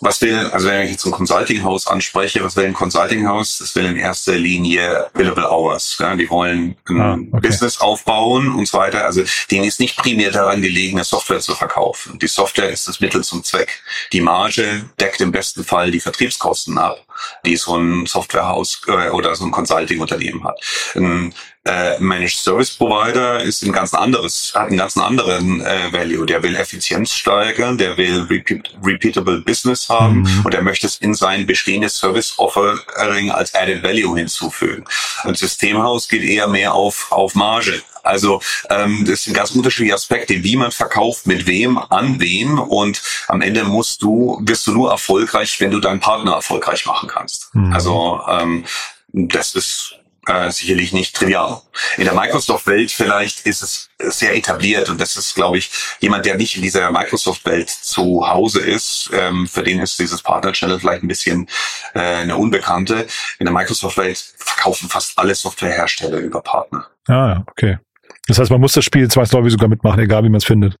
was 0.00 0.20
will, 0.20 0.38
also 0.52 0.68
wenn 0.68 0.82
ich 0.82 0.92
jetzt 0.92 1.04
ein 1.04 1.12
Consulting-Haus 1.12 1.86
anspreche, 1.86 2.42
was 2.44 2.56
will 2.56 2.66
ein 2.66 2.74
Consulting-Haus? 2.74 3.58
Das 3.58 3.74
will 3.74 3.86
in 3.86 3.96
erster 3.96 4.34
Linie 4.34 5.06
Billable 5.14 5.50
Hours. 5.50 5.96
Ja, 5.98 6.14
die 6.14 6.28
wollen 6.28 6.76
ein 6.88 7.00
ah, 7.00 7.14
okay. 7.14 7.48
Business 7.48 7.80
aufbauen 7.80 8.54
und 8.54 8.68
so 8.68 8.78
weiter. 8.78 9.04
Also 9.04 9.22
denen 9.50 9.64
ist 9.64 9.80
nicht 9.80 9.96
primär 9.96 10.30
daran 10.30 10.62
gelegen, 10.62 10.98
eine 10.98 11.04
Software 11.04 11.40
zu 11.40 11.54
verkaufen. 11.54 12.18
Die 12.18 12.28
Software 12.28 12.70
ist 12.70 12.88
das 12.88 13.00
Mittel 13.00 13.24
zum 13.24 13.42
Zweck. 13.44 13.80
Die 14.12 14.20
Marge 14.20 14.84
deckt 15.00 15.20
im 15.20 15.32
besten 15.32 15.64
Fall 15.64 15.90
die 15.90 16.00
Vertriebskosten 16.00 16.78
ab, 16.78 16.98
die 17.44 17.56
so 17.56 17.76
ein 17.76 18.06
Softwarehaus 18.06 18.82
äh, 18.88 19.10
oder 19.10 19.34
so 19.34 19.44
ein 19.44 19.50
Consulting-Unternehmen 19.50 20.44
hat. 20.44 20.60
Ein 20.94 21.34
äh, 21.66 21.98
Managed 21.98 22.38
Service 22.38 22.70
Provider 22.70 23.42
ist 23.42 23.62
ein 23.62 23.72
ganz 23.72 23.92
anderes, 23.92 24.52
hat 24.54 24.68
einen 24.68 24.78
ganz 24.78 24.96
anderen 24.96 25.60
äh, 25.60 25.92
Value. 25.92 26.24
Der 26.26 26.42
will 26.42 26.54
Effizienz 26.54 27.12
steigern, 27.12 27.76
der 27.76 27.96
will 27.96 28.22
repeat, 28.22 28.74
repeatable 28.82 29.40
Business 29.40 29.88
haben 29.88 30.20
mhm. 30.20 30.42
und 30.44 30.54
er 30.54 30.62
möchte 30.62 30.86
es 30.86 30.98
in 30.98 31.14
sein 31.14 31.46
bestehendes 31.46 31.96
Service 31.96 32.34
Offering 32.38 33.30
als 33.30 33.54
Added 33.54 33.82
Value 33.82 34.16
hinzufügen. 34.16 34.84
Ein 35.22 35.34
Systemhaus 35.34 36.08
geht 36.08 36.22
eher 36.22 36.48
mehr 36.48 36.74
auf, 36.74 37.10
auf 37.10 37.34
Marge. 37.34 37.82
Also 38.02 38.40
ähm, 38.70 39.04
das 39.04 39.24
sind 39.24 39.34
ganz 39.34 39.50
unterschiedliche 39.50 39.94
Aspekte, 39.94 40.44
wie 40.44 40.56
man 40.56 40.70
verkauft, 40.70 41.26
mit 41.26 41.46
wem, 41.46 41.76
an 41.76 42.20
wen 42.20 42.58
und 42.58 43.02
am 43.26 43.42
Ende 43.42 43.64
musst 43.64 44.02
du, 44.02 44.40
wirst 44.42 44.66
du 44.68 44.72
nur 44.72 44.90
erfolgreich, 44.90 45.60
wenn 45.60 45.72
du 45.72 45.80
deinen 45.80 46.00
Partner 46.00 46.34
erfolgreich 46.34 46.86
machen 46.86 47.08
kannst. 47.08 47.52
Mhm. 47.54 47.72
Also 47.72 48.20
ähm, 48.28 48.64
das 49.12 49.54
ist 49.56 49.96
äh, 50.26 50.50
sicherlich 50.50 50.92
nicht 50.92 51.16
trivial. 51.16 51.60
In 51.96 52.04
der 52.04 52.14
Microsoft-Welt 52.14 52.90
vielleicht 52.90 53.46
ist 53.46 53.62
es 53.62 53.88
sehr 53.98 54.34
etabliert 54.36 54.88
und 54.88 55.00
das 55.00 55.16
ist, 55.16 55.34
glaube 55.34 55.58
ich, 55.58 55.70
jemand, 56.00 56.26
der 56.26 56.36
nicht 56.36 56.56
in 56.56 56.62
dieser 56.62 56.90
Microsoft-Welt 56.90 57.70
zu 57.70 58.28
Hause 58.28 58.60
ist, 58.60 59.10
ähm, 59.12 59.46
für 59.46 59.62
den 59.62 59.80
ist 59.80 59.98
dieses 59.98 60.22
Partner-Channel 60.22 60.80
vielleicht 60.80 61.02
ein 61.02 61.08
bisschen 61.08 61.48
äh, 61.94 62.00
eine 62.00 62.36
Unbekannte. 62.36 63.06
In 63.38 63.46
der 63.46 63.54
Microsoft-Welt 63.54 64.34
verkaufen 64.36 64.88
fast 64.88 65.18
alle 65.18 65.34
Softwarehersteller 65.34 66.18
über 66.18 66.40
Partner. 66.40 66.86
Ah, 67.08 67.42
okay. 67.46 67.78
Das 68.26 68.38
heißt, 68.38 68.50
man 68.50 68.60
muss 68.60 68.72
das 68.72 68.84
Spiel 68.84 69.08
zwangsläufig 69.08 69.52
sogar 69.52 69.68
mitmachen, 69.68 70.00
egal 70.00 70.24
wie 70.24 70.28
man 70.28 70.38
es 70.38 70.44
findet. 70.44 70.74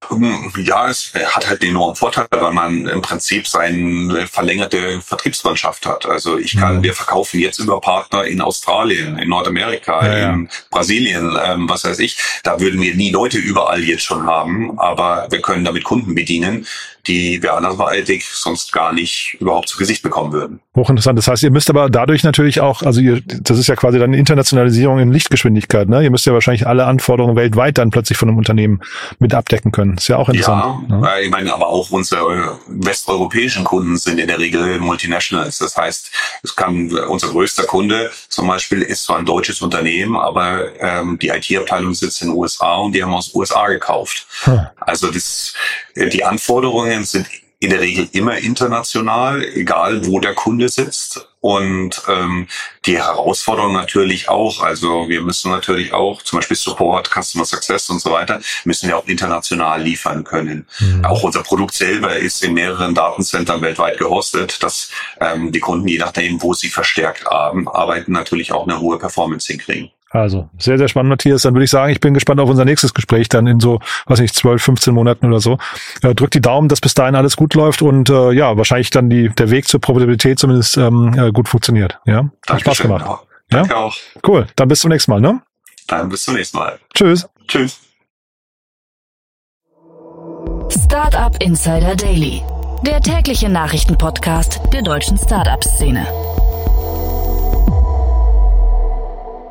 Ja, 0.58 0.88
es 0.88 1.12
hat 1.14 1.48
halt 1.48 1.62
den 1.62 1.70
enormen 1.70 1.94
Vorteil, 1.94 2.26
weil 2.30 2.52
man 2.52 2.86
im 2.88 3.02
Prinzip 3.02 3.46
seine 3.46 4.26
verlängerte 4.26 5.00
Vertriebsmannschaft 5.00 5.86
hat. 5.86 6.06
Also 6.06 6.38
ich 6.38 6.56
kann, 6.56 6.78
mhm. 6.78 6.82
wir 6.82 6.94
verkaufen 6.94 7.38
jetzt 7.38 7.58
über 7.58 7.80
Partner 7.80 8.24
in 8.24 8.40
Australien, 8.40 9.18
in 9.18 9.28
Nordamerika, 9.28 10.04
ja, 10.04 10.32
in 10.32 10.44
ja. 10.44 10.50
Brasilien, 10.70 11.36
ähm, 11.44 11.68
was 11.68 11.84
weiß 11.84 12.00
ich. 12.00 12.18
Da 12.42 12.58
würden 12.58 12.80
wir 12.80 12.94
nie 12.94 13.10
Leute 13.10 13.38
überall 13.38 13.82
jetzt 13.84 14.02
schon 14.02 14.26
haben, 14.26 14.78
aber 14.78 15.28
wir 15.30 15.40
können 15.40 15.64
damit 15.64 15.84
Kunden 15.84 16.14
bedienen, 16.14 16.66
die 17.06 17.42
wir 17.42 17.54
anderweitig 17.54 18.26
sonst 18.26 18.72
gar 18.72 18.92
nicht 18.92 19.36
überhaupt 19.40 19.68
zu 19.68 19.78
Gesicht 19.78 20.02
bekommen 20.02 20.32
würden. 20.32 20.60
Hochinteressant. 20.74 21.18
Das 21.18 21.28
heißt, 21.28 21.42
ihr 21.42 21.50
müsst 21.50 21.70
aber 21.70 21.88
dadurch 21.88 22.24
natürlich 22.24 22.60
auch, 22.60 22.82
also 22.82 23.00
ihr, 23.00 23.20
das 23.22 23.58
ist 23.58 23.66
ja 23.66 23.76
quasi 23.76 23.98
dann 23.98 24.12
Internationalisierung 24.14 24.98
in 24.98 25.12
Lichtgeschwindigkeit, 25.12 25.88
ne? 25.88 26.02
Ihr 26.02 26.10
müsst 26.10 26.26
ja 26.26 26.32
wahrscheinlich 26.32 26.66
alle 26.66 26.86
Anforderungen 26.86 27.36
weltweit 27.36 27.78
dann 27.78 27.90
plötzlich 27.90 28.18
von 28.18 28.28
einem 28.28 28.38
Unternehmen 28.38 28.80
mit 29.18 29.34
abdecken 29.34 29.72
können. 29.72 29.96
Ist 29.96 30.08
ja 30.08 30.16
auch 30.16 30.28
interessant. 30.28 30.90
Ja, 30.90 30.96
ne? 30.96 31.22
ich 31.22 31.30
meine, 31.30 31.52
aber 31.52 31.68
auch 31.68 31.90
unsere 31.90 32.58
westeuropäischen 32.66 33.64
Kunden 33.64 33.96
sind 33.96 34.18
in 34.18 34.26
der 34.26 34.38
Regel 34.38 34.78
Multinationals. 34.78 35.58
Das 35.58 35.76
heißt, 35.76 36.10
es 36.42 36.54
kann 36.54 36.90
unser 37.08 37.28
größter 37.28 37.64
Kunde 37.64 38.10
zum 38.28 38.48
Beispiel 38.48 38.82
ist 38.82 39.04
zwar 39.04 39.18
ein 39.18 39.24
deutsches 39.24 39.62
Unternehmen, 39.62 40.16
aber 40.16 40.78
ähm, 40.80 41.18
die 41.18 41.28
IT-Abteilung 41.28 41.94
sitzt 41.94 42.22
in 42.22 42.28
den 42.28 42.36
USA 42.36 42.76
und 42.76 42.92
die 42.92 43.02
haben 43.02 43.14
aus 43.14 43.32
den 43.32 43.38
USA 43.38 43.66
gekauft. 43.68 44.26
Hm. 44.44 44.66
Also 44.78 45.10
das, 45.10 45.54
die 45.94 46.24
Anforderungen 46.24 46.95
sind 47.04 47.26
in 47.58 47.70
der 47.70 47.80
Regel 47.80 48.08
immer 48.12 48.36
international, 48.36 49.42
egal 49.42 50.06
wo 50.06 50.20
der 50.20 50.34
Kunde 50.34 50.68
sitzt. 50.68 51.28
Und 51.40 52.02
ähm, 52.08 52.48
die 52.86 52.98
Herausforderung 52.98 53.72
natürlich 53.72 54.28
auch, 54.28 54.62
also 54.62 55.08
wir 55.08 55.22
müssen 55.22 55.50
natürlich 55.50 55.92
auch, 55.92 56.22
zum 56.22 56.38
Beispiel 56.38 56.56
Support, 56.56 57.08
Customer 57.08 57.44
Success 57.44 57.88
und 57.88 58.00
so 58.00 58.10
weiter, 58.10 58.40
müssen 58.64 58.88
wir 58.88 58.98
auch 58.98 59.06
international 59.06 59.80
liefern 59.80 60.24
können. 60.24 60.66
Mhm. 60.80 61.04
Auch 61.04 61.22
unser 61.22 61.44
Produkt 61.44 61.74
selber 61.74 62.16
ist 62.16 62.42
in 62.42 62.54
mehreren 62.54 62.94
Datencentern 62.94 63.62
weltweit 63.62 63.98
gehostet, 63.98 64.62
dass 64.62 64.90
ähm, 65.20 65.52
die 65.52 65.60
Kunden, 65.60 65.86
je 65.86 65.98
nachdem, 65.98 66.42
wo 66.42 66.52
sie 66.52 66.68
verstärkt 66.68 67.26
haben, 67.26 67.68
arbeiten, 67.68 68.12
natürlich 68.12 68.52
auch 68.52 68.66
eine 68.66 68.80
hohe 68.80 68.98
Performance 68.98 69.46
hinkriegen. 69.46 69.92
Also, 70.10 70.48
sehr, 70.58 70.78
sehr 70.78 70.88
spannend, 70.88 71.10
Matthias. 71.10 71.42
Dann 71.42 71.54
würde 71.54 71.64
ich 71.64 71.70
sagen, 71.70 71.90
ich 71.90 72.00
bin 72.00 72.14
gespannt 72.14 72.40
auf 72.40 72.48
unser 72.48 72.64
nächstes 72.64 72.94
Gespräch 72.94 73.28
dann 73.28 73.46
in 73.46 73.58
so, 73.60 73.80
weiß 74.06 74.20
nicht, 74.20 74.34
12, 74.34 74.62
15 74.62 74.94
Monaten 74.94 75.26
oder 75.26 75.40
so. 75.40 75.58
Äh, 76.02 76.14
drückt 76.14 76.34
die 76.34 76.40
Daumen, 76.40 76.68
dass 76.68 76.80
bis 76.80 76.94
dahin 76.94 77.16
alles 77.16 77.36
gut 77.36 77.54
läuft 77.54 77.82
und 77.82 78.08
äh, 78.08 78.30
ja, 78.32 78.56
wahrscheinlich 78.56 78.90
dann 78.90 79.10
die, 79.10 79.28
der 79.30 79.50
Weg 79.50 79.66
zur 79.66 79.80
Profitabilität 79.80 80.38
zumindest 80.38 80.76
ähm, 80.76 81.14
äh, 81.18 81.32
gut 81.32 81.48
funktioniert. 81.48 81.98
Ja, 82.06 82.18
hat 82.18 82.30
Dankeschön, 82.46 82.60
Spaß 82.60 82.78
gemacht. 82.78 83.04
Ja. 83.04 83.58
Danke 83.58 83.76
auch. 83.76 83.96
Cool, 84.26 84.46
dann 84.56 84.68
bis 84.68 84.80
zum 84.80 84.90
nächsten 84.90 85.10
Mal, 85.10 85.20
ne? 85.20 85.42
Dann 85.88 86.08
bis 86.08 86.24
zum 86.24 86.34
nächsten 86.34 86.58
Mal. 86.58 86.78
Tschüss. 86.94 87.28
Tschüss. 87.48 87.80
Startup 90.70 91.36
Insider 91.42 91.94
Daily, 91.94 92.42
der 92.82 93.00
tägliche 93.00 93.48
Nachrichtenpodcast 93.48 94.60
der 94.72 94.82
deutschen 94.82 95.16
Startup-Szene. 95.18 96.06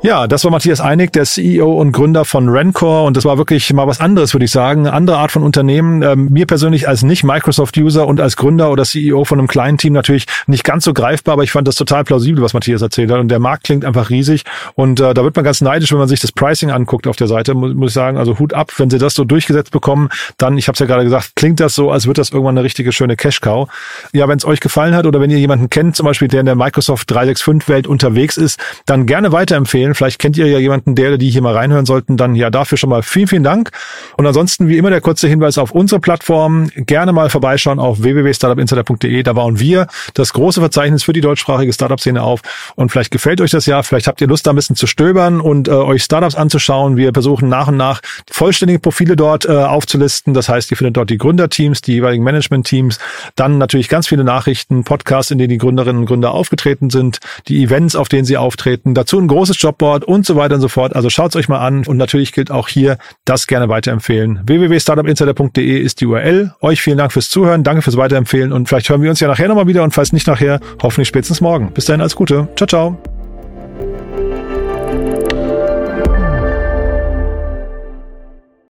Ja, 0.05 0.27
das 0.27 0.43
war 0.43 0.51
Matthias 0.51 0.81
Einig, 0.81 1.13
der 1.13 1.23
CEO 1.23 1.81
und 1.81 1.91
Gründer 1.91 2.25
von 2.25 2.47
Rencor. 2.47 3.05
Und 3.05 3.17
das 3.17 3.25
war 3.25 3.39
wirklich 3.39 3.73
mal 3.73 3.87
was 3.87 3.99
anderes, 3.99 4.35
würde 4.35 4.45
ich 4.45 4.51
sagen. 4.51 4.81
Eine 4.81 4.93
andere 4.93 5.17
Art 5.17 5.31
von 5.31 5.41
Unternehmen. 5.41 6.03
Ähm, 6.03 6.27
mir 6.29 6.45
persönlich 6.45 6.87
als 6.87 7.01
nicht 7.01 7.23
Microsoft-User 7.23 8.05
und 8.05 8.21
als 8.21 8.37
Gründer 8.37 8.69
oder 8.69 8.83
CEO 8.85 9.23
von 9.23 9.39
einem 9.39 9.47
kleinen 9.47 9.79
Team 9.79 9.93
natürlich 9.93 10.27
nicht 10.45 10.63
ganz 10.63 10.83
so 10.85 10.93
greifbar, 10.93 11.33
aber 11.33 11.43
ich 11.43 11.51
fand 11.51 11.67
das 11.67 11.73
total 11.73 12.03
plausibel, 12.03 12.43
was 12.43 12.53
Matthias 12.53 12.83
erzählt 12.83 13.09
hat. 13.09 13.19
Und 13.19 13.29
der 13.29 13.39
Markt 13.39 13.63
klingt 13.63 13.83
einfach 13.83 14.11
riesig. 14.11 14.43
Und 14.75 14.99
äh, 14.99 15.15
da 15.15 15.23
wird 15.23 15.35
man 15.35 15.43
ganz 15.43 15.61
neidisch, 15.61 15.91
wenn 15.91 15.97
man 15.97 16.07
sich 16.07 16.19
das 16.19 16.31
Pricing 16.31 16.69
anguckt 16.69 17.07
auf 17.07 17.15
der 17.15 17.25
Seite, 17.25 17.55
muss, 17.55 17.73
muss 17.73 17.89
ich 17.89 17.95
sagen, 17.95 18.19
also 18.19 18.37
Hut 18.37 18.53
ab, 18.53 18.73
wenn 18.77 18.91
sie 18.91 18.99
das 18.99 19.15
so 19.15 19.23
durchgesetzt 19.23 19.71
bekommen, 19.71 20.09
dann, 20.37 20.59
ich 20.59 20.67
habe 20.67 20.75
es 20.75 20.79
ja 20.79 20.85
gerade 20.85 21.03
gesagt, 21.03 21.31
klingt 21.35 21.59
das 21.59 21.73
so, 21.73 21.89
als 21.89 22.05
wird 22.05 22.19
das 22.19 22.29
irgendwann 22.29 22.55
eine 22.55 22.63
richtige 22.63 22.91
schöne 22.91 23.15
Cash-Cow. 23.15 23.67
Ja, 24.13 24.27
wenn 24.27 24.37
es 24.37 24.45
euch 24.45 24.59
gefallen 24.59 24.93
hat 24.93 25.07
oder 25.07 25.19
wenn 25.19 25.31
ihr 25.31 25.39
jemanden 25.39 25.71
kennt, 25.71 25.95
zum 25.95 26.05
Beispiel, 26.05 26.27
der 26.27 26.41
in 26.41 26.45
der 26.45 26.55
Microsoft 26.55 27.11
365-Welt 27.11 27.87
unterwegs 27.87 28.37
ist, 28.37 28.59
dann 28.85 29.07
gerne 29.07 29.31
weiterempfehlen 29.31 29.94
Vielleicht 29.95 30.19
kennt 30.19 30.37
ihr 30.37 30.47
ja 30.47 30.59
jemanden, 30.59 30.95
der, 30.95 31.17
die 31.17 31.29
hier 31.29 31.41
mal 31.41 31.53
reinhören 31.53 31.85
sollten. 31.85 32.17
Dann 32.17 32.35
ja 32.35 32.49
dafür 32.49 32.77
schon 32.77 32.89
mal 32.89 33.03
vielen, 33.03 33.27
vielen 33.27 33.43
Dank. 33.43 33.71
Und 34.17 34.25
ansonsten 34.25 34.67
wie 34.67 34.77
immer 34.77 34.89
der 34.89 35.01
kurze 35.01 35.27
Hinweis 35.27 35.57
auf 35.57 35.71
unsere 35.71 35.99
Plattform. 35.99 36.69
Gerne 36.75 37.13
mal 37.13 37.29
vorbeischauen 37.29 37.79
auf 37.79 38.01
www.startupinsider.de. 38.01 39.23
Da 39.23 39.33
bauen 39.33 39.59
wir 39.59 39.87
das 40.13 40.33
große 40.33 40.59
Verzeichnis 40.59 41.03
für 41.03 41.13
die 41.13 41.21
deutschsprachige 41.21 41.71
Startup-Szene 41.73 42.21
auf. 42.21 42.41
Und 42.75 42.91
vielleicht 42.91 43.11
gefällt 43.11 43.41
euch 43.41 43.51
das 43.51 43.65
ja. 43.65 43.83
Vielleicht 43.83 44.07
habt 44.07 44.21
ihr 44.21 44.27
Lust, 44.27 44.45
da 44.47 44.51
ein 44.51 44.55
bisschen 44.55 44.75
zu 44.75 44.87
stöbern 44.87 45.41
und 45.41 45.67
äh, 45.67 45.71
euch 45.71 46.03
Startups 46.03 46.35
anzuschauen. 46.35 46.97
Wir 46.97 47.13
versuchen 47.13 47.49
nach 47.49 47.67
und 47.67 47.77
nach 47.77 48.01
vollständige 48.29 48.79
Profile 48.79 49.15
dort 49.15 49.45
äh, 49.45 49.51
aufzulisten. 49.51 50.33
Das 50.33 50.49
heißt, 50.49 50.71
ihr 50.71 50.77
findet 50.77 50.97
dort 50.97 51.09
die 51.09 51.17
Gründerteams, 51.17 51.81
die 51.81 51.93
jeweiligen 51.93 52.23
Management-Teams, 52.23 52.99
dann 53.35 53.57
natürlich 53.57 53.89
ganz 53.89 54.07
viele 54.07 54.23
Nachrichten, 54.23 54.83
Podcasts, 54.83 55.31
in 55.31 55.37
denen 55.37 55.49
die 55.49 55.57
Gründerinnen 55.57 56.01
und 56.01 56.05
Gründer 56.07 56.31
aufgetreten 56.31 56.89
sind, 56.89 57.19
die 57.47 57.63
Events, 57.63 57.95
auf 57.95 58.09
denen 58.09 58.25
sie 58.25 58.37
auftreten. 58.37 58.93
Dazu 58.93 59.19
ein 59.19 59.27
großes 59.27 59.61
Jobboard 59.61 59.74
Jobboard 59.75 60.05
und 60.05 60.25
so 60.25 60.35
weiter 60.35 60.55
und 60.55 60.61
so 60.61 60.69
fort. 60.69 60.95
Also 60.95 61.09
schaut's 61.09 61.35
euch 61.35 61.49
mal 61.49 61.59
an 61.59 61.85
und 61.85 61.97
natürlich 61.97 62.31
gilt 62.31 62.51
auch 62.51 62.67
hier, 62.67 62.97
das 63.25 63.47
gerne 63.47 63.69
weiterempfehlen. 63.69 64.41
www.startupinsider.de 64.45 65.79
ist 65.79 66.01
die 66.01 66.05
URL. 66.05 66.53
Euch 66.61 66.81
vielen 66.81 66.97
Dank 66.97 67.11
fürs 67.11 67.29
Zuhören, 67.29 67.63
danke 67.63 67.81
fürs 67.81 67.97
Weiterempfehlen 67.97 68.53
und 68.53 68.67
vielleicht 68.67 68.89
hören 68.89 69.01
wir 69.01 69.09
uns 69.09 69.19
ja 69.19 69.27
nachher 69.27 69.47
nochmal 69.47 69.65
wieder 69.67 69.83
und 69.83 69.93
falls 69.93 70.13
nicht 70.13 70.27
nachher, 70.27 70.59
hoffentlich 70.81 71.07
spätestens 71.07 71.41
morgen. 71.41 71.71
Bis 71.71 71.85
dahin, 71.85 72.01
alles 72.01 72.15
Gute. 72.15 72.47
Ciao, 72.55 72.67
ciao. 72.67 72.97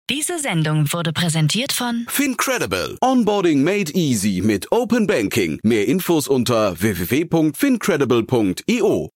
Diese 0.09 0.39
Sendung 0.39 0.91
wurde 0.93 1.11
präsentiert 1.11 1.73
von 1.73 2.05
Fincredible. 2.07 2.97
Onboarding 3.01 3.63
made 3.63 3.91
easy 3.93 4.41
mit 4.43 4.71
Open 4.71 5.07
Banking. 5.07 5.59
Mehr 5.63 5.87
Infos 5.87 6.27
unter 6.27 6.79
www.fincredible.io. 6.79 9.09